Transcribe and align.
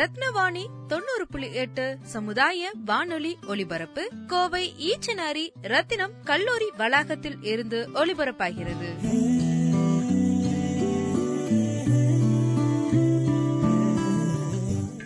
ரத்னவாணி 0.00 0.66
தொண்ணூறு 0.88 1.26
புள்ளி 1.30 1.54
எட்டு 1.54 1.98
சமுதாய 2.02 2.70
வானொலி 2.84 3.38
ஒலிபரப்பு 3.46 4.08
கோவை 4.26 4.72
ஈச்சனாரி 4.78 5.50
ரத்தினம் 5.62 6.12
கல்லூரி 6.24 6.70
வளாகத்தில் 6.76 7.36
இருந்து 7.42 7.88
ஒலிபரப்பாகிறது. 7.94 8.94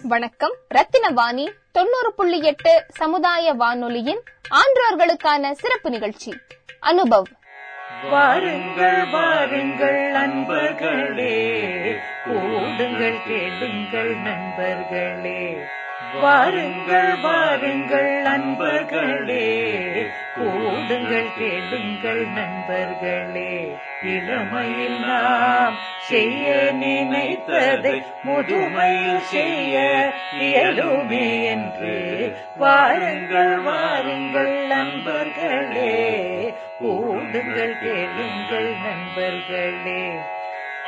வணக்கம். 0.03 0.57
ரத்தினவாணி 0.75 1.53
தொண்ணூறு 1.73 2.13
புள்ளி 2.17 2.39
எட்டு 2.39 2.85
சமுதாய 2.89 3.53
வானொலியின் 3.53 4.23
ஆன்றோர்களுக்கான 4.51 5.53
சிறப்பு 5.53 5.91
நிகழ்ச்சி. 5.91 6.35
அனுபவ். 6.83 7.23
வாருங்கள் 8.11 9.05
வாருங்கள் 9.11 10.11
நண்பர்களே. 10.11 11.55
கூடுங்கள் 12.27 13.17
கேளுங்கள் 13.27 14.17
நண்பர்களே. 14.17 15.57
வாருங்கள் 16.21 17.21
வாருங்கள் 17.21 18.23
நண்பர்களே. 18.23 19.73
கேளுங்கள் 21.39 22.27
நண்பர்களே. 22.27 23.77
இளமையில் 24.03 25.07
நாம் 25.07 25.75
செய்ய 25.99 26.73
நினைத்ததை 26.81 28.05
முதுமையில் 28.25 29.19
செய்ய 29.19 30.13
இயலுமே 30.41 31.45
என்று 31.45 32.37
வாருங்கள் 32.57 33.59
வாருங்கள் 33.59 34.67
நண்பர்களே. 34.67 36.55
கூடுங்கள் 36.81 37.79
கேளுங்கள் 37.79 38.75
நண்பர்களே. 38.85 40.17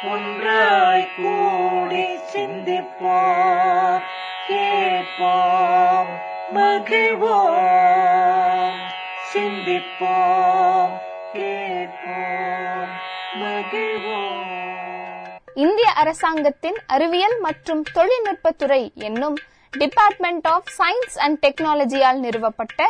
ஒன்றாய் 0.02 1.08
கூடி 1.17 2.19
சிந்திப்போம் 2.33 4.00
கேட்போம் 4.47 6.20
மகிழ்வோம். 6.55 8.86
சிந்திப்போம் 9.31 10.93
கேட்போம் 11.33 12.93
மகிழ்வோம் 13.41 14.43
இந்திய 15.57 15.89
அரசாங்கத்தின் 15.95 16.79
அறிவியல் 16.87 17.37
மற்றும் 17.39 17.83
தொழில்நுட்பத்துறை 17.93 18.81
என்னும் 19.01 19.37
டிபார்ட்மெண்ட் 19.73 20.47
ஆஃப் 20.47 20.71
சயின்ஸ் 20.79 21.17
அண்ட் 21.19 21.39
டெக்னாலஜியால் 21.45 22.21
நிறுவப்பட்ட 22.21 22.81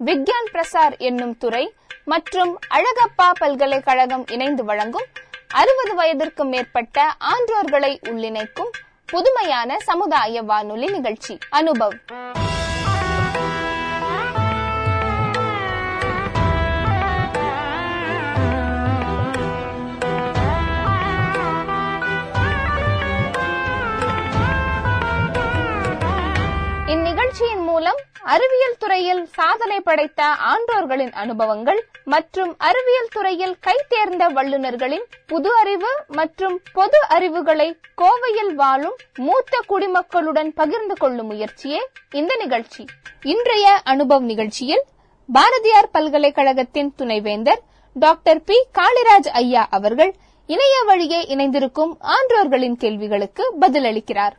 விக்யான் 0.00 0.50
பிரசார் 0.52 0.96
என்னும் 1.00 1.34
துறை 1.38 1.64
மற்றும் 2.04 2.52
அழகப்பா 2.76 3.28
பல்கலைக்கழகம் 3.40 4.24
இணைந்து 4.28 4.64
வழங்கும் 4.64 5.08
அறுபது 5.54 5.92
வயதிற்கும் 5.94 6.52
மேற்பட்ட 6.54 6.98
ஆன்றோர்களை 7.32 7.92
உள்ளிணைக்கும் 8.10 8.72
புதுமையான 9.06 9.76
சமுதாய 9.88 10.42
வானொலி 10.42 10.86
நிகழ்ச்சி 10.88 11.34
அனுபவ். 11.50 11.96
நிகழ்ச்சியின் 27.32 27.66
மூலம் 27.66 28.00
அறிவியல் 28.32 28.74
துறையில் 28.78 29.20
சாதனை 29.34 29.76
படைத்த 29.80 30.22
ஆன்றோர்களின் 30.50 31.12
அனுபவங்கள் 31.12 31.78
மற்றும் 32.04 32.50
அறிவியல் 32.58 33.08
துறையில் 33.10 33.54
கைதேர்ந்த 33.66 34.24
வல்லுநர்களின் 34.32 35.06
புது 35.26 35.50
அறிவு 35.60 35.90
மற்றும் 36.08 36.56
பொது 36.72 36.98
அறிவுகளை 37.08 37.68
கோவையில் 38.02 38.52
வாழும் 38.54 38.96
மூத்த 39.26 39.62
குடிமக்களுடன் 39.68 40.50
பகிர்ந்து 40.54 40.94
கொள்ளும் 40.94 41.26
முயற்சியே 41.26 41.80
இந்த 42.12 42.34
நிகழ்ச்சி. 42.36 42.84
இன்றைய 43.24 43.80
அனுபவ் 43.84 44.26
நிகழ்ச்சியில் 44.32 44.84
பாரதியார் 45.28 45.90
பல்கலைக்கழகத்தின் 45.90 46.92
துணைவேந்தர் 46.96 47.62
டாக்டர் 47.96 48.42
பி. 48.42 48.58
காளிராஜ் 48.78 49.30
ஐயா 49.42 49.64
அவர்கள் 49.70 50.12
இணைய 50.48 50.76
வழியே 50.84 51.22
இணைந்திருக்கும் 51.34 51.94
ஆன்றோர்களின் 52.16 52.76
கேள்விகளுக்கு 52.76 53.46
பதிலளிக்கிறார். 53.60 54.36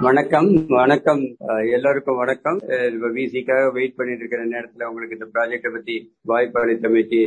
வணக்கம் 0.00 0.66
வணக்கம். 0.68 1.22
எல்லாருக்கும் 1.70 2.16
வணக்கம். 2.16 2.58
விசிக்காக 3.16 3.72
வெயிட் 3.72 3.94
பண்ணிட்டு 3.94 4.26
இருக்கிற 4.26 4.44
நேரத்துல 4.46 4.84
உங்களுக்கு 4.88 5.16
இந்த 5.18 5.28
ப்ராஜெக்ட 5.34 5.72
பத்தி 5.72 6.14
வாய்ப்பு 6.22 6.66
அளித்தமைக்கு 6.66 7.20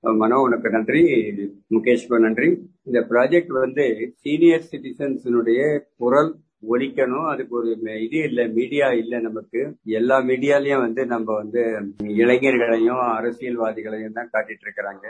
மனோ 0.00 0.40
உனக்கு 0.40 0.70
நன்றி. 0.70 1.02
முகேஷ்க்கு 1.70 2.18
நன்றி. 2.20 2.70
இந்த 2.82 3.00
ப்ராஜெக்ட் 3.00 3.46
வந்து 3.46 4.12
சீனியர் 4.14 4.64
சிட்டிசன்ஸினுடைய 4.70 5.78
குரல் 5.96 6.34
ஒழிக்கணும். 6.68 7.26
அதுக்கு 7.32 7.54
ஒரு 7.60 7.70
இது 8.04 8.18
இல்ல 8.28 8.40
மீடியா 8.56 8.88
இல்ல 9.00 9.20
நமக்கு. 9.20 9.60
எல்லா 9.98 10.16
மீடியாலயும் 10.30 10.84
வந்து 10.84 11.02
நம்ம 11.06 11.28
வந்து 11.40 11.62
இளைஞர்களையும் 12.22 13.02
அரசியல்வாதிகளையும் 13.16 14.16
தான் 14.18 14.32
காட்டிட்டு 14.32 14.64
இருக்கிறாங்க 14.66 15.04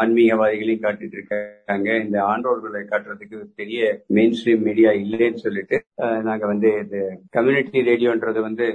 ஆன்மீகவாதிகளையும் 0.00 0.84
காட்டிட்டு 0.84 1.16
இருக்காங்க 1.18 1.88
இந்த 2.04 2.18
ஆண்டோர்களை 2.30 2.82
காட்டுறதுக்கு 2.84 3.38
பெரிய 3.60 3.80
மெயின் 4.18 4.36
ஸ்ட்ரீம் 4.40 4.66
மீடியா 4.68 4.92
இல்லைன்னு 5.02 5.44
சொல்லிட்டு 5.46 5.78
நாங்க 6.28 6.44
வந்து 6.46 6.70
இது 6.84 7.00
கம்யூனிட்டி 7.30 7.86
ரேடியோன்றது 7.90 8.40
வந்து 8.48 8.66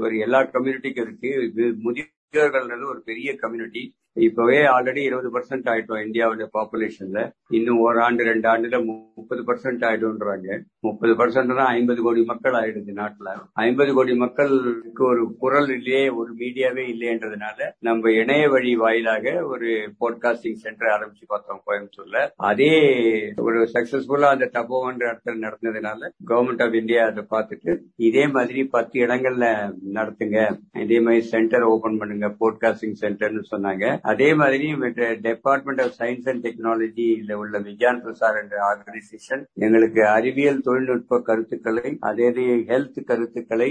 ஒரு 0.00 0.14
எல்லா 0.26 0.40
கம்யூனிட்டிக்கும் 0.54 1.06
இருக்கு. 1.06 1.30
இது 1.48 1.64
முதியோர்கள்ன்றது 1.84 2.84
ஒரு 2.92 3.00
பெரிய 3.06 3.28
கம்யூனிட்டி 3.42 3.82
இப்பவே 4.26 4.58
ஆல்ரெடி 4.66 5.02
இருபது 5.02 5.28
பர்சன்ட் 5.34 5.68
ஆயிட்டோம் 5.72 6.02
இந்தியாவோட 6.04 6.44
பாப்புலேஷன்ல 6.56 7.20
இன்னும் 7.48 7.80
ஒரு 7.80 7.98
ஆண்டு 8.00 8.22
ரெண்டு 8.24 8.46
ஆண்டுல 8.48 8.84
முப்பது 8.84 9.42
பர்சன்ட் 9.42 9.84
ஆயிடும்ன்றாங்க. 9.88 10.58
முப்பது 10.80 11.12
பர்சன்ட்னா 11.14 11.56
தான் 11.60 11.72
ஐம்பது 11.78 12.02
கோடி 12.02 12.24
மக்கள் 12.24 12.52
ஆயிடுது 12.52 12.92
நாட்டுல. 13.00 13.28
ஐம்பது 13.52 13.94
கோடி 13.94 14.14
மக்களுக்கு 14.14 15.04
ஒரு 15.04 15.22
குரல் 15.38 15.70
இல்லையே 15.70 16.08
ஒரு 16.08 16.30
மீடியாவே 16.38 16.84
இல்லையன்றதுனால 16.94 17.70
நம்ம 17.78 18.12
இணைய 18.12 18.48
வழி 18.48 18.76
வாயிலாக 18.76 19.46
ஒரு 19.46 19.70
போட்காஸ்டிங் 20.00 20.60
சென்டர் 20.64 20.92
ஆரம்பிச்சு 20.96 21.24
பார்த்தோம் 21.26 21.62
கோயம்புத்தூர்ல. 21.66 22.28
அதே 22.36 22.72
ஒரு 23.36 23.68
சக்சஸ்ஃபுல்லா 23.74 24.30
அந்த 24.34 24.46
தபோன்ற 24.46 25.12
இடத்துல 25.12 25.36
நடந்ததுனால 25.46 26.10
கவர்மெண்ட் 26.26 26.64
ஆஃப் 26.66 26.74
இந்தியா 26.74 27.06
அதை 27.06 27.24
பார்த்துட்டு 27.30 27.76
இதே 27.96 28.26
மாதிரி 28.26 28.64
பத்து 28.64 29.06
இடங்கள்ல 29.06 29.46
நடத்துங்க. 29.94 30.38
இதே 30.80 31.00
மாதிரி 31.00 31.24
சென்டர் 31.34 31.62
ஓபன் 31.62 31.98
பண்ணுங்க 31.98 32.34
போட்காஸ்டிங் 32.40 32.96
சென்டர்னு 33.00 33.42
சொன்னாங்க. 33.50 34.06
அதே 34.10 34.28
மாதிரி 34.34 34.66
டிபார்ட்மெண்ட் 35.22 35.82
ஆஃப் 35.84 35.96
சயின்ஸ் 35.98 36.28
அண்ட் 36.30 36.44
டெக்னாலஜியில் 36.46 37.32
உள்ள 37.34 37.58
விஜயான் 37.60 38.02
பிரசார் 38.04 38.38
என்ற 38.42 38.56
ஆர்கனைசேஷன் 38.70 39.42
எங்களுக்கு 39.66 40.02
அறிவியல் 40.08 40.64
தொழில்நுட்ப 40.68 41.20
கருத்துக்களை 41.28 41.96
அதே 42.10 42.28
ஹெல்த் 42.70 43.00
கருத்துக்களை 43.04 43.68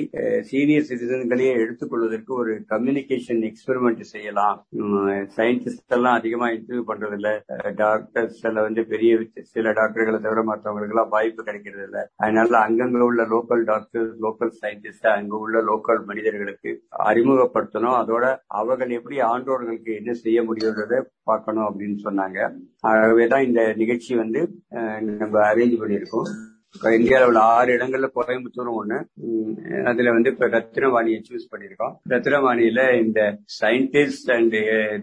சீனியர் 0.49 0.87
சிட்டிசன்களையே 0.89 1.53
எடுத்துக்கொள்வதற்கு 1.63 2.33
ஒரு 2.35 2.53
கம்யூனிகேஷன் 2.69 3.41
எக்ஸ்பெரிமெண்ட் 3.49 4.03
செய்யலாம். 4.13 4.57
சயின்டிஸ்ட் 5.37 5.95
எல்லாம் 5.97 6.17
அதிகமா 6.19 6.47
இன்டர்வியூ 6.49 6.83
பண்றது 6.91 7.17
இல்ல 7.19 7.29
டாக்டர்ஸ் 7.75 8.41
எல்லாம் 8.49 8.67
வந்து 8.67 8.85
பெரிய 8.93 9.11
சில 9.53 9.71
டாக்டர்களை 9.71 10.19
தவிர 10.19 10.43
மற்றவங்களுக்கு 10.51 10.95
எல்லாம் 10.95 11.13
வாய்ப்பு 11.15 11.41
கிடைக்கிறது 11.43 11.85
இல்ல 11.87 11.99
அதனால 12.23 12.59
அங்கங்க 12.67 13.05
உள்ள 13.09 13.23
லோக்கல் 13.33 13.63
டாக்டர் 13.71 14.07
லோக்கல் 14.25 14.53
சயின்டிஸ்ட் 14.61 15.07
அங்க 15.15 15.35
உள்ள 15.37 15.57
லோக்கல் 15.69 16.01
மனிதர்களுக்கு 16.11 16.71
அறிமுகப்படுத்தணும். 17.09 17.97
அதோட 18.03 18.25
அவர்கள் 18.59 18.95
எப்படி 18.99 19.17
ஆண்டோர்களுக்கு 19.31 19.91
என்ன 19.99 20.15
செய்ய 20.27 20.41
முடியுன்றத 20.49 21.01
பார்க்கணும் 21.29 21.67
அப்படின்னு 21.69 21.97
சொன்னாங்க. 22.07 22.39
ஆகவேதான் 22.91 23.47
இந்த 23.49 23.61
நிகழ்ச்சி 23.81 24.13
வந்து 24.23 24.43
நம்ம 25.19 25.35
அரேஞ்ச் 25.49 25.81
பண்ணியிருக்கோம். 25.81 26.29
இந்தியாவில் 26.97 27.27
உள்ள 27.27 27.39
ஆறு 27.55 27.69
இடங்கள்ல 27.77 28.07
கோயம்புத்தூரும் 28.17 28.77
ஒண்ணு. 28.79 28.97
அதுல 29.89 30.11
வந்து 30.15 30.31
இப்ப 30.33 30.47
ரத்னவாணியை 30.55 31.19
சூஸ் 31.27 31.49
பண்ணிருக்கோம் 31.51 31.93
ரத்னவாணியில 32.13 32.81
இந்த 33.03 33.19
சயின்டிஸ்ட் 33.59 34.29
அண்ட் 34.35 34.57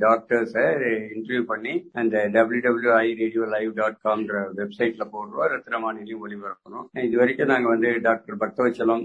டாக்டர்ஸ 0.05 0.55
இன்டர்வியூ 1.15 1.43
பண்ணி 1.53 1.75
அந்த 2.03 2.17
W 2.35 2.63
W 2.67 2.93
I 3.05 3.07
radio 3.23 3.47
live 3.55 3.73
dot 3.81 3.99
காம்ன்ற 4.09 4.43
வெப்சைட்ல 4.61 5.07
போடுறோம். 5.15 5.49
ரத்னவாணிலையும் 5.55 6.23
ஒளிபரப்பணும். 6.27 6.87
இது 7.07 7.17
வரைக்கும் 7.23 7.53
நாங்க 7.53 7.69
வந்து 7.75 7.91
டாக்டர் 8.09 8.41
பக்தவச்சலம் 8.45 9.05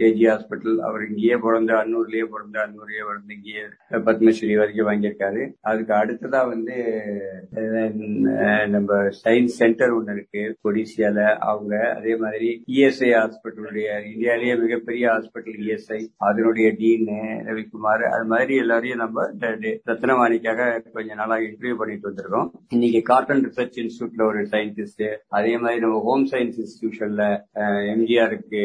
கேஜி 0.00 0.24
ஹாஸ்பிட்டல் 0.32 0.78
அவர் 0.88 1.06
இங்கேயே 1.08 1.38
பிறந்த 1.46 1.72
அன்னூர்லயே 1.82 2.26
பிறந்த 2.34 2.58
அன்னூர்லயே 2.66 3.04
பிறந்து 3.08 3.36
இங்கேயே 3.38 3.64
பத்மஸ்ரீ 4.08 4.52
வரைக்கும் 4.62 4.90
வாங்கியிருக்காரு. 4.90 5.42
அதுக்கு 5.70 5.94
அடுத்ததா 6.00 6.42
வந்து 6.54 6.76
நம்ம 8.76 8.92
சயின்ஸ் 9.24 9.58
சென்டர் 9.62 9.96
ஒன்னு 9.98 10.14
இருக்கு. 10.16 10.42
கொடிசியால 10.64 11.20
அவங்க 11.50 11.61
அதே 11.92 12.14
மாதிரி 12.16 12.48
இஎஸ்ஐ 12.72 13.10
ஹாஸ்பிட்டலுடைய 13.16 13.86
இந்தியாலேயே 14.08 14.54
மிகப்பெரிய 14.60 15.04
ஹாஸ்பிட்டல் 15.12 15.58
இஎஸ்ஐ 15.64 15.98
அதனுடைய 16.26 16.68
டீனு 16.78 17.18
ரவிக்குமார் 17.48 18.04
அது 18.10 18.26
மாதிரி 18.28 18.54
எல்லாரையும் 18.56 19.02
நம்ம 19.02 19.26
ரத்னவாணிக்காக 19.88 20.66
கொஞ்ச 20.92 21.14
நாளா 21.14 21.36
இன்டர்வியூ 21.42 21.76
பண்ணிட்டு 21.76 22.08
வந்திருக்கோம். 22.08 22.48
இன்னைக்கு 22.70 23.00
காட்டன் 23.04 23.44
ரிசர்ச் 23.46 23.78
இன்ஸ்டியூட்ல 23.82 24.22
ஒரு 24.26 24.42
சயின்டிஸ்ட் 24.52 25.04
அதே 25.32 25.54
மாதிரி 25.58 25.80
நம்ம 25.80 26.00
ஹோம் 26.02 26.26
சயின்ஸ் 26.30 26.58
இன்ஸ்டிடியூஷன்ல 26.62 27.24
எம்ஜிஆருக்கு 27.92 28.62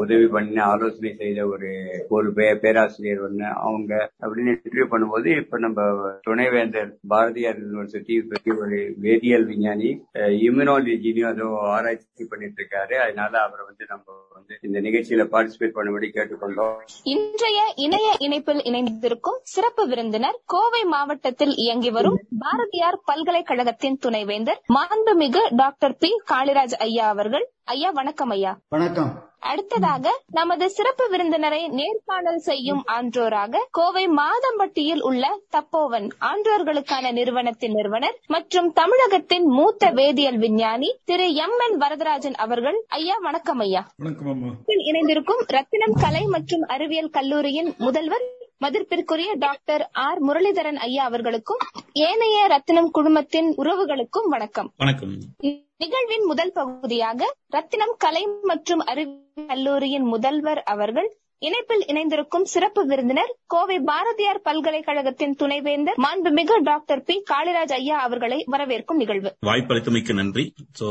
உதவி 0.00 0.26
பண்ணி 0.28 0.56
ஆலோசனை 0.68 1.12
செய்த 1.16 1.40
ஒரு 1.48 1.70
ஒரு 2.10 2.28
பே- 2.32 2.56
பேராசிரியர் 2.62 3.24
ஒண்ணு 3.26 3.46
அவங்க 3.62 3.92
அப்படின்னு 4.22 4.54
இன்டர்வியூ 4.56 4.86
பண்ணும்போது 4.90 5.06
இப்ப 5.40 5.58
நம்ம 5.58 5.76
துணைவேந்தர் 6.26 6.90
பாரதியார் 7.08 7.60
யூனிவர்சிட்டி 7.62 7.96
பற்றி 8.28 8.50
ஒரு 8.58 8.76
வேதியியல் 9.04 9.48
விஞ்ஞானி 9.48 9.90
இம்யூனாலஜிலையும் 10.44 11.30
அதோ 11.30 11.46
ஆராய்ச்சி 11.78 12.24
பண்ணிட்டு 12.30 12.60
இருக்காரு 12.60 12.94
அதனால 12.98 13.32
அவரை 13.40 13.64
வந்து 13.66 13.84
நம்ம 13.88 14.04
வந்து 14.36 14.54
இந்த 14.62 14.78
நிகழ்ச்சியில 14.80 15.24
பார்ட்டிசிபேட் 15.32 15.76
பண்ணும்படி 15.76 16.08
கேட்டுக்கொண்டோம். 16.10 16.76
இன்றைய 17.06 17.58
இணைய 17.84 18.08
இணைப்பில் 18.18 18.62
இணைந்திருக்கும் 18.62 19.40
சிறப்பு 19.46 19.84
விருந்தினர் 19.86 20.38
கோவை 20.46 20.82
மாவட்டத்தில் 20.86 21.54
இயங்கி 21.56 21.90
வரும் 21.90 22.18
பாரதியார் 22.38 22.98
பல்கலைக்கழகத்தின் 23.04 23.98
துணைவேந்தர் 23.98 24.60
மாண்புமிகு 24.76 25.42
டாக்டர் 25.56 25.96
பி. 25.96 26.10
காளிராஜ் 26.32 26.76
ஐயா 26.80 27.06
அவர்கள் 27.08 27.46
ஐயா 27.68 27.90
வணக்கம் 27.90 28.30
ஐயா. 28.30 28.58
வணக்கம். 28.68 29.26
அடுத்ததாக 29.40 30.20
நமது 30.30 30.70
சிறப்பு 30.70 31.08
விருந்தினரை 31.08 31.68
நேர்காணல் 31.68 32.38
செய்யும் 32.38 32.84
ஆன்றோராக 32.86 33.66
கோவை 33.70 34.08
மாதம்பட்டியில் 34.08 35.00
உள்ள 35.00 35.40
தப்போவன் 35.52 36.10
ஆன்றோர்களுக்கான 36.20 37.12
நிறுவனத்தின் 37.12 37.72
நிறுவனர் 37.72 38.18
மற்றும் 38.26 38.72
தமிழகத்தின் 38.72 39.44
மூத்த 39.44 39.90
வேதியியல் 39.90 40.38
விஞ்ஞானி 40.38 40.98
திரு 41.04 41.34
எம் 41.34 41.58
என் 41.68 41.80
வரதராஜன் 41.80 42.34
அவர்கள். 42.34 42.84
ஐயா 42.88 43.18
வணக்கம் 43.20 43.58
ஐயா. 43.58 43.92
இணைந்திருக்கும் 44.66 45.44
ரத்தினம் 45.46 45.96
கலை 46.00 46.24
மற்றும் 46.24 46.60
அறிவியல் 46.60 47.10
கல்லூரியின் 47.10 47.74
முதல்வர் 47.78 48.22
மதிப்பிற்குரிய 48.58 49.34
டாக்டர் 49.38 49.90
ஆர். 49.92 50.22
முரளிதரன் 50.22 50.80
ஐயா 50.88 51.04
அவர்களுக்கும் 51.04 51.58
ஏனைய 51.92 52.46
ரத்தினம் 52.46 52.90
குழுமத்தின் 52.94 53.52
உறவுகளுக்கும் 53.56 54.28
வணக்கம். 54.28 54.72
வணக்கம். 54.76 55.18
நிகழ்வின் 55.80 56.24
முதல் 56.24 56.52
பகுதியாக 56.52 57.20
ரத்தினம் 57.48 57.94
கலை 57.98 58.22
மற்றும் 58.42 58.82
அறிவியல் 58.84 59.48
கல்லூரியின் 59.48 60.06
முதல்வர் 60.06 60.60
அவர்கள் 60.66 61.08
இணைப்பில் 61.46 61.84
இணைந்திருக்கும் 61.86 62.46
சிறப்பு 62.52 62.80
விருந்தினர் 62.86 63.32
கோவை 63.46 63.76
பாரதியார் 63.80 64.40
பல்கலைக்கழகத்தின் 64.46 65.34
துணைவேந்தர் 65.34 65.98
மாண்புமிகு 66.04 66.54
டாக்டர் 66.62 67.02
பி. 67.08 67.14
காளிராஜ் 67.30 67.74
ஐயா 67.76 67.98
அவர்களை 68.06 68.38
வரவேற்கும் 68.54 68.98
நிகழ்வு. 69.02 69.30
வாய்ப்பளித்தமைக்கு 69.48 70.12
நன்றி. 70.12 70.44
சோ 70.78 70.86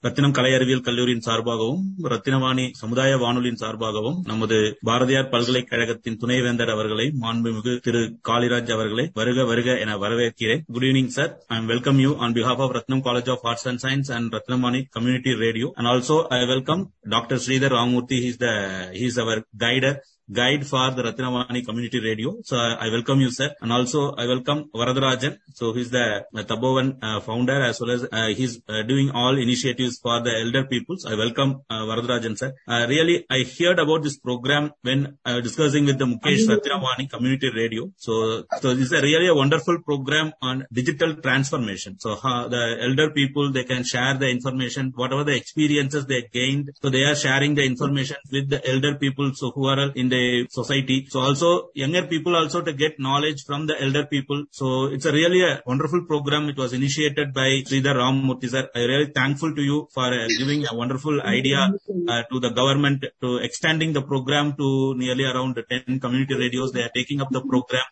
ரத்தினம் 0.00 0.34
கலை 0.38 0.54
அறிவியல் 0.54 0.84
கல்லூரியின் 0.88 1.24
சார்பாகவும் 1.28 1.80
ரத்தினவாணி 2.12 2.66
சமுதாய 2.82 3.16
வானொலியின் 3.16 3.60
சார்பாகவும் 3.62 4.18
நமது 4.32 4.58
பாரதியார் 4.90 5.30
பல்கலைக்கழகத்தின் 5.34 6.18
துணைவேந்தர் 6.24 6.72
அவர்களை 6.74 7.06
மாண்புமிகு 7.24 7.74
திரு. 7.88 8.02
காளிராஜ் 8.30 8.72
அவர்களை 8.76 9.06
வருக 9.14 9.44
வருக 9.44 9.78
என 9.78 9.96
வரவேற்கிறேன். 10.04 10.62
Good 10.74 10.86
evening 10.90 11.10
sir 11.16 11.32
I 11.48 11.60
welcome 11.72 11.98
you 12.04 12.12
on 12.18 12.36
behalf 12.40 12.62
of 12.66 12.76
Ratnam 12.78 13.02
college 13.08 13.32
of 13.36 13.46
arts 13.52 13.66
and 13.72 13.84
science 13.86 14.12
and 14.18 14.38
Ratnavani 14.38 14.82
community 14.98 15.34
radio 15.46 15.70
and 15.78 15.90
also 15.94 16.18
I 16.38 16.42
welcome 16.54 16.84
doctor 17.16 17.42
Sridhar 17.46 17.76
Ramurthy 17.80 18.20
he's 18.26 18.40
the 18.46 18.52
he's 19.00 19.20
our 19.26 19.42
guider 19.56 19.84
data 19.86 20.15
guide 20.30 20.66
for 20.66 20.90
the 20.90 21.02
Ratnavani 21.02 21.64
community 21.64 22.00
radio. 22.00 22.36
So 22.42 22.56
I, 22.56 22.86
I 22.86 22.88
welcome 22.88 23.20
you, 23.20 23.30
sir. 23.30 23.54
And 23.60 23.72
also 23.72 24.12
I 24.14 24.26
welcome 24.26 24.70
Varadarajan. 24.74 25.38
So 25.54 25.72
he's 25.72 25.90
the 25.90 26.26
uh, 26.34 26.42
Tabovan 26.42 26.98
uh, 27.02 27.20
founder 27.20 27.62
as 27.62 27.80
well 27.80 27.92
as 27.92 28.06
uh, 28.10 28.28
he's 28.28 28.60
uh, 28.68 28.82
doing 28.82 29.10
all 29.10 29.36
initiatives 29.38 29.98
for 30.02 30.20
the 30.22 30.32
elder 30.44 30.64
peoples. 30.64 31.06
I 31.06 31.14
welcome 31.14 31.62
uh, 31.70 31.82
Varadarajan, 31.90 32.36
sir. 32.36 32.54
Uh, 32.66 32.86
really, 32.88 33.24
I 33.30 33.44
heard 33.58 33.78
about 33.78 34.02
this 34.02 34.18
program 34.18 34.72
when 34.82 35.18
I 35.24 35.36
was 35.36 35.44
discussing 35.44 35.86
with 35.86 35.98
the 35.98 36.06
Mukesh 36.06 36.46
Ratnavani 36.48 37.08
community 37.08 37.50
radio. 37.54 37.90
So, 37.96 38.44
so 38.60 38.74
this 38.74 38.86
is 38.86 38.92
a 38.92 39.02
really 39.02 39.28
a 39.28 39.34
wonderful 39.34 39.80
program 39.82 40.32
on 40.42 40.66
digital 40.72 41.14
transformation. 41.14 41.98
So 42.00 42.16
how 42.16 42.48
the 42.48 42.78
elder 42.80 43.10
people, 43.10 43.52
they 43.52 43.64
can 43.64 43.84
share 43.84 44.14
the 44.14 44.28
information, 44.28 44.92
whatever 44.94 45.22
the 45.24 45.36
experiences 45.36 46.06
they 46.06 46.22
gained. 46.32 46.70
So 46.82 46.90
they 46.90 47.04
are 47.04 47.14
sharing 47.14 47.54
the 47.54 47.64
information 47.64 48.16
with 48.32 48.50
the 48.50 48.68
elder 48.68 48.96
people. 48.96 49.32
So 49.34 49.52
who 49.52 49.66
are 49.66 49.92
in 49.94 50.08
the 50.08 50.15
society. 50.58 51.06
So 51.12 51.20
also 51.20 51.50
younger 51.74 52.04
people 52.12 52.34
also 52.40 52.60
to 52.68 52.72
get 52.72 52.98
knowledge 52.98 53.40
from 53.48 53.66
the 53.66 53.76
elder 53.84 54.04
people. 54.14 54.44
So 54.50 54.66
it's 54.94 55.06
a 55.06 55.12
really 55.12 55.42
a 55.50 55.62
wonderful 55.66 56.02
program. 56.12 56.48
It 56.48 56.58
was 56.64 56.72
initiated 56.72 57.32
by 57.32 57.48
Sridhar 57.68 57.96
Ramamurthy 58.02 58.48
sir. 58.54 58.68
I'm 58.74 58.88
really 58.92 59.10
thankful 59.20 59.54
to 59.54 59.62
you 59.62 59.88
for 59.94 60.08
uh, 60.20 60.26
giving 60.38 60.66
a 60.66 60.74
wonderful 60.74 61.20
idea 61.22 61.60
uh, 62.08 62.22
to 62.30 62.40
the 62.40 62.50
government 62.60 63.04
to 63.22 63.36
extending 63.48 63.92
the 63.92 64.02
program 64.02 64.54
to 64.60 64.94
nearly 64.96 65.24
around 65.24 65.62
10 65.68 66.00
community 66.00 66.34
radios. 66.34 66.72
They 66.72 66.82
are 66.82 66.94
taking 66.94 67.20
up 67.20 67.30
the 67.30 67.42
program. 67.52 67.86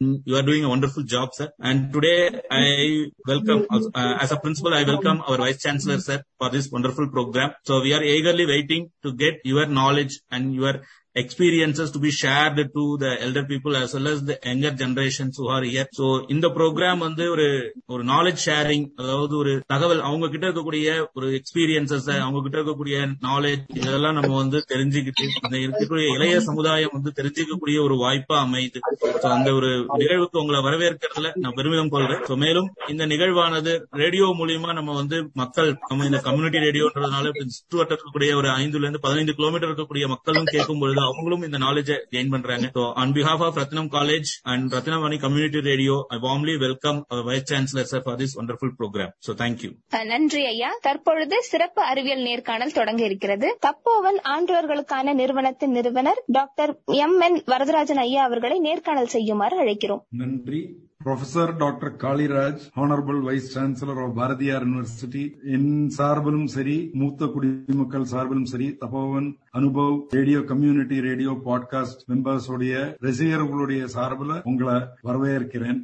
You 0.00 0.36
are 0.36 0.42
doing 0.42 0.64
a 0.64 0.68
wonderful 0.68 1.02
job, 1.02 1.34
sir. 1.34 1.50
And 1.58 1.92
today 1.92 2.40
I 2.50 3.06
welcome, 3.26 3.66
uh, 3.70 4.18
as 4.20 4.30
a 4.32 4.38
principal, 4.38 4.74
I 4.74 4.84
welcome 4.84 5.22
our 5.26 5.38
Vice 5.38 5.62
Chancellor, 5.62 5.98
sir, 5.98 6.22
for 6.38 6.50
this 6.50 6.70
wonderful 6.70 7.08
program. 7.08 7.52
So 7.64 7.80
we 7.82 7.92
are 7.92 8.02
eagerly 8.02 8.46
waiting 8.46 8.90
to 9.02 9.12
get 9.12 9.40
your 9.44 9.66
knowledge 9.66 10.20
and 10.30 10.54
your 10.54 10.82
experiences 11.16 11.90
to 11.90 11.98
be 11.98 12.10
shared 12.12 12.56
to 12.74 12.82
the 12.98 13.10
elder 13.20 13.44
people 13.44 13.76
as 13.76 13.94
well 13.94 14.08
as 14.08 14.18
the 14.22 14.38
younger 14.42 14.70
generations 14.72 15.36
who 15.38 15.46
are 15.48 15.62
here. 15.64 15.86
So 15.92 16.06
இந்த 16.28 16.46
program 16.56 17.00
வந்து 17.06 17.24
ஒரு 17.34 17.46
ஒரு 17.86 18.02
knowledge 18.04 18.40
sharing 18.46 18.86
அதாவது 18.96 19.34
ஒரு 19.36 19.52
தகவல் 19.66 20.02
அவங்க 20.08 20.28
கிட்ட 20.28 20.44
இருக்கக்கூடிய 20.48 20.88
ஒரு 21.12 21.28
எக்ஸ்பீரியன்சஸ் 21.38 22.08
அவங்க 22.18 22.42
கிட்ட 22.42 22.56
இருக்கக்கூடிய 22.58 22.98
நாலேஜ் 23.28 23.64
இதெல்லாம் 23.78 24.16
நம்ம 24.18 24.32
வந்து 24.36 24.60
தெரிஞ்சுக்கிட்டு 24.72 25.24
இந்த 25.38 25.56
இருக்கக்கூடிய 25.64 26.06
இளைய 26.16 26.36
சமுதாயம் 26.40 26.94
வந்து 26.96 27.12
தெரிஞ்சுக்கக்கூடிய 27.20 27.78
ஒரு 27.86 27.96
வாய்ப்பா 28.04 28.38
அமையுது 28.46 28.82
So 29.22 29.28
அந்த 29.30 29.48
ஒரு 29.54 29.70
நிகழ்வுக்கு 30.02 30.42
உங்களை 30.42 30.60
வரவேற்கிறதுல 30.68 31.32
நான் 31.42 31.56
பெருமிதம் 31.58 31.92
கொள்றேன் 31.94 32.22
ஸோ 32.28 32.36
மேலும் 32.36 32.68
இந்த 32.88 33.06
நிகழ்வானது 33.06 33.72
ரேடியோ 34.02 34.28
மூலியமா 34.40 34.70
நம்ம 34.78 34.94
வந்து 34.94 35.16
மக்கள் 35.34 35.70
நம்ம 35.88 36.06
இந்த 36.10 36.20
கம்யூனிட்டி 36.28 36.64
ரேடியோன்றதுனால 36.66 37.26
சுற்றுவட்ட 37.56 37.92
இருக்கக்கூடிய 37.94 38.36
ஒரு 38.40 38.50
ஐந்துல 38.60 38.84
இருந்து 38.86 39.04
பதினைந்து 39.06 39.36
கிலோமீட்டர் 39.40 39.70
இருக்கக்கூடிய 39.70 40.06
மக்களும் 40.08 40.50
கேட்கும் 40.54 40.80
பொழுது 40.80 40.97
அவங்களும் 41.06 41.42
இந்த 41.42 41.58
நாலேஜை 41.58 41.96
கெயின் 42.10 42.30
பண்றாங்க. 42.30 42.66
So 42.74 42.84
on 42.94 43.12
behalf 43.12 43.44
of 43.46 43.58
Ratnam 43.58 43.90
college 43.96 44.30
and 44.44 44.74
Ratnavani 44.74 45.18
community 45.18 45.60
radio 45.60 45.96
I 46.08 46.18
warmly 46.18 46.56
welcome 46.56 47.00
vice 47.24 47.48
chancellor 47.52 47.90
sir 47.92 48.04
for 48.04 48.18
this 48.22 48.36
wonderful 48.40 48.74
program 48.78 49.12
so 49.26 49.34
thank you 49.34 49.70
நன்றி 50.12 50.42
ஐயா. 50.46 50.70
தற்பொழுது 50.80 51.38
சிறப்பு 51.42 51.82
அறிவியல் 51.82 52.22
நேர்காணல் 52.22 52.72
தொடங்க 52.72 53.02
இருக்கிறது. 53.04 53.48
தப்போவன் 53.66 54.20
ஆன்றோர்களுக்கான 54.34 55.14
நிறுவனத்தின் 55.14 55.70
நிறுவனர் 55.70 56.20
டாக்டர் 56.32 56.72
எம் 56.98 57.18
என் 57.20 57.38
வரதராஜன் 57.46 58.02
ஐயா 58.06 58.24
அவர்களை 58.24 58.58
நேர்காணல் 58.58 59.14
செய்யுமாறு 59.16 59.56
அழைக்கிறோம். 59.64 60.02
நன்றி. 60.22 60.60
Professor 61.00 61.50
doctor 61.60 61.90
Kaliraj 62.02 62.62
honourable 62.78 63.18
vice 63.26 63.50
chancellor 63.56 63.98
of 64.04 64.14
Bharathiar 64.16 64.64
university 64.66 65.22
என் 65.56 65.68
சார்பிலும் 65.96 66.48
சரி 66.54 66.74
மூத்த 67.00 67.26
குடிமக்கள் 67.34 68.06
சார்பிலும் 68.12 68.48
சரி 68.52 68.68
Tapovan 68.80 69.28
Anubhav 69.58 69.94
radio 70.16 70.40
community 70.50 70.96
radio 71.06 71.32
podcast 71.46 72.02
members 72.12 72.48
உடைய 72.54 72.74
ரசிகர்களுடைய 73.06 73.84
சார்பில் 73.94 74.34
உங்களை 74.50 74.76
வரவேற்கிறேன். 75.08 75.78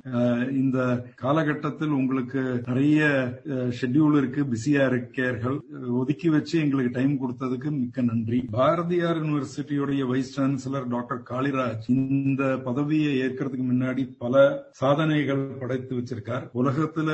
இந்த 0.62 0.78
காலகட்டத்தில் 1.23 1.94
உங்களுக்கு 2.00 2.42
நிறைய 2.71 3.00
ஷெட்யூல் 3.78 4.18
இருக்கு 4.21 4.42
பிஸியா 4.52 4.85
இருக்கீர்கள். 4.92 5.56
ஒதுக்கி 6.00 6.28
வச்சு 6.37 6.56
எங்களுக்கு 6.64 6.92
டைம் 6.99 7.14
கொடுத்ததுக்கு 7.23 7.73
மிக்க 7.78 8.06
நன்றி. 8.11 8.40
பாரதியார் 8.59 9.23
யூனிவர்சிட்டியுடைய 9.23 10.02
வைஸ் 10.12 10.35
சான்சலர் 10.40 10.90
டாக்டர் 10.97 11.25
காளிராஜ் 11.33 11.88
இந்த 11.94 12.44
பதவியை 12.68 13.14
ஏற்கிறதுக்கு 13.25 13.68
முன்னாடி 13.73 14.04
பல 14.25 14.44
சாதனை 14.83 15.02
சாதனைகள் 15.04 15.49
படைத்து 15.61 15.94
வச்சிருக்கார். 15.96 16.44
உலகத்துல 16.54 17.08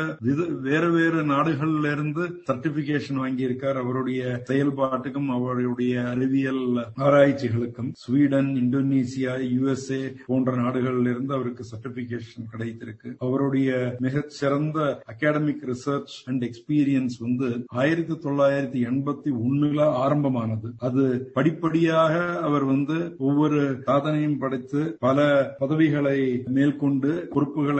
வேற 0.61 0.91
வேற 0.91 1.15
நாடுகள்ல 1.23 1.93
இருந்து 1.93 2.43
சர்டிபிகேஷன் 2.51 3.15
வாங்கி 3.15 3.43
இருக்கார் 3.43 3.77
அவருடைய 3.77 4.43
செயல்பாட்டுக்கும் 4.51 5.31
அவருடைய 5.37 6.03
அறிவியல் 6.09 6.69
ஆராய்ச்சிகளுக்கும். 6.97 7.89
ஸ்வீடன் 7.93 8.51
இந்தோனேசியா 8.61 9.33
யுஎஸ்ஏ 9.55 10.15
போன்ற 10.27 10.55
நாடுகளில் 10.57 11.09
இருந்து 11.13 11.35
அவருக்கு 11.35 11.65
சர்டிபிகேஷன் 11.73 12.47
கிடைத்திருக்கு. 12.53 13.11
அவருடைய 13.19 13.97
மிகச்சிறந்த 13.99 15.03
அகாடமிக் 15.15 15.65
ரிசர்ச் 15.71 16.15
அண்ட் 16.25 16.45
எக்ஸ்பீரியன்ஸ் 16.45 17.19
வந்து 17.19 17.49
ஆயிரத்தி 17.67 18.15
தொள்ளாயிரத்தி 18.15 18.81
எண்பத்தி 18.93 19.33
ஒண்ணுல 19.49 19.81
ஆரம்பமானது. 20.05 20.71
அது 20.79 21.31
படிப்படியாக 21.35 22.39
அவர் 22.39 22.65
வந்து 22.65 22.99
ஒவ்வொரு 23.19 23.61
சாதனையும் 23.87 24.39
படைத்து 24.39 24.97
பல 25.01 25.19
பதவிகளை 25.59 26.19
மேற்கொண்டு 26.47 27.29
பொறுப்புகளை 27.33 27.80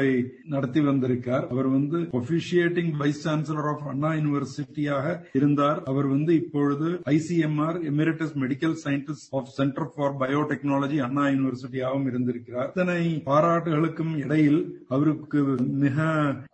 நடத்தி 0.55 0.81
வந்திருக்கார். 0.81 1.45
அவர் 1.55 1.69
வந்து 1.77 1.99
officiating 2.21 2.93
vice 3.01 3.23
chancellor 3.29 3.69
of 3.73 3.87
Anna 3.93 4.11
யூனிவர்சிட்டியாக 4.19 5.15
இருந்தார். 5.41 5.79
அவர் 5.93 6.09
வந்து 6.15 6.35
இப்பொழுது 6.43 6.89
ICMR 7.15 7.79
emeritus 7.91 8.35
medical 8.43 8.77
scientist 8.85 9.31
of 9.39 9.51
centre 9.59 9.91
for 9.95 10.17
biotechnology 10.23 10.99
Anna 11.07 11.25
யூனிவர்சிட்டியாகவும் 11.35 12.09
இருந்திருக்கிறார். 12.13 12.69
இத்தனை 12.73 13.01
பாராட்டுகளுக்கும் 13.31 14.15
இடையில் 14.25 14.61
அவருக்கு 14.95 15.41
மிக 15.85 15.99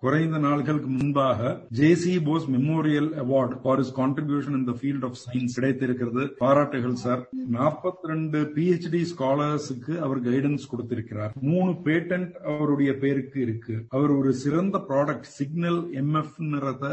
குறைந்த 0.05 0.38
நாட்களுக்கு 0.47 0.91
முன்பாக 0.99 1.50
JC 1.81 2.15
Bose 2.29 2.47
memorial 2.57 3.11
award 3.25 3.57
for 3.62 3.83
his 3.85 3.95
contribution 4.00 4.57
in 4.59 4.69
the 4.71 4.75
field 4.81 5.07
of 5.09 5.19
science 5.25 5.57
கிடைத்திருக்கிறது. 5.59 6.23
பாராட்டுகள் 6.45 6.97
சார் 7.05 7.23
42 7.57 8.11
ரெண்டு 8.12 8.38
பிஹெச்டி 8.57 9.03
ஸ்காலர்ஸுக்கு 9.12 9.95
அவர் 10.07 10.21
கைடன்ஸ் 10.29 10.71
கொடுத்திருக்கிறார். 10.73 11.33
மூணு 11.50 11.71
பேட்டன்ட் 11.87 12.33
அவருடைய 12.53 12.91
பேருக்கு 13.03 13.36
இருக்கு 13.43 13.75
அவர் 13.88 14.11
ஒரு 14.11 14.33
சிறந்த 14.35 14.76
ப்ராடக்ட் 14.88 15.28
சிக்னல் 15.38 15.81
எம்எஃப் 16.02 16.35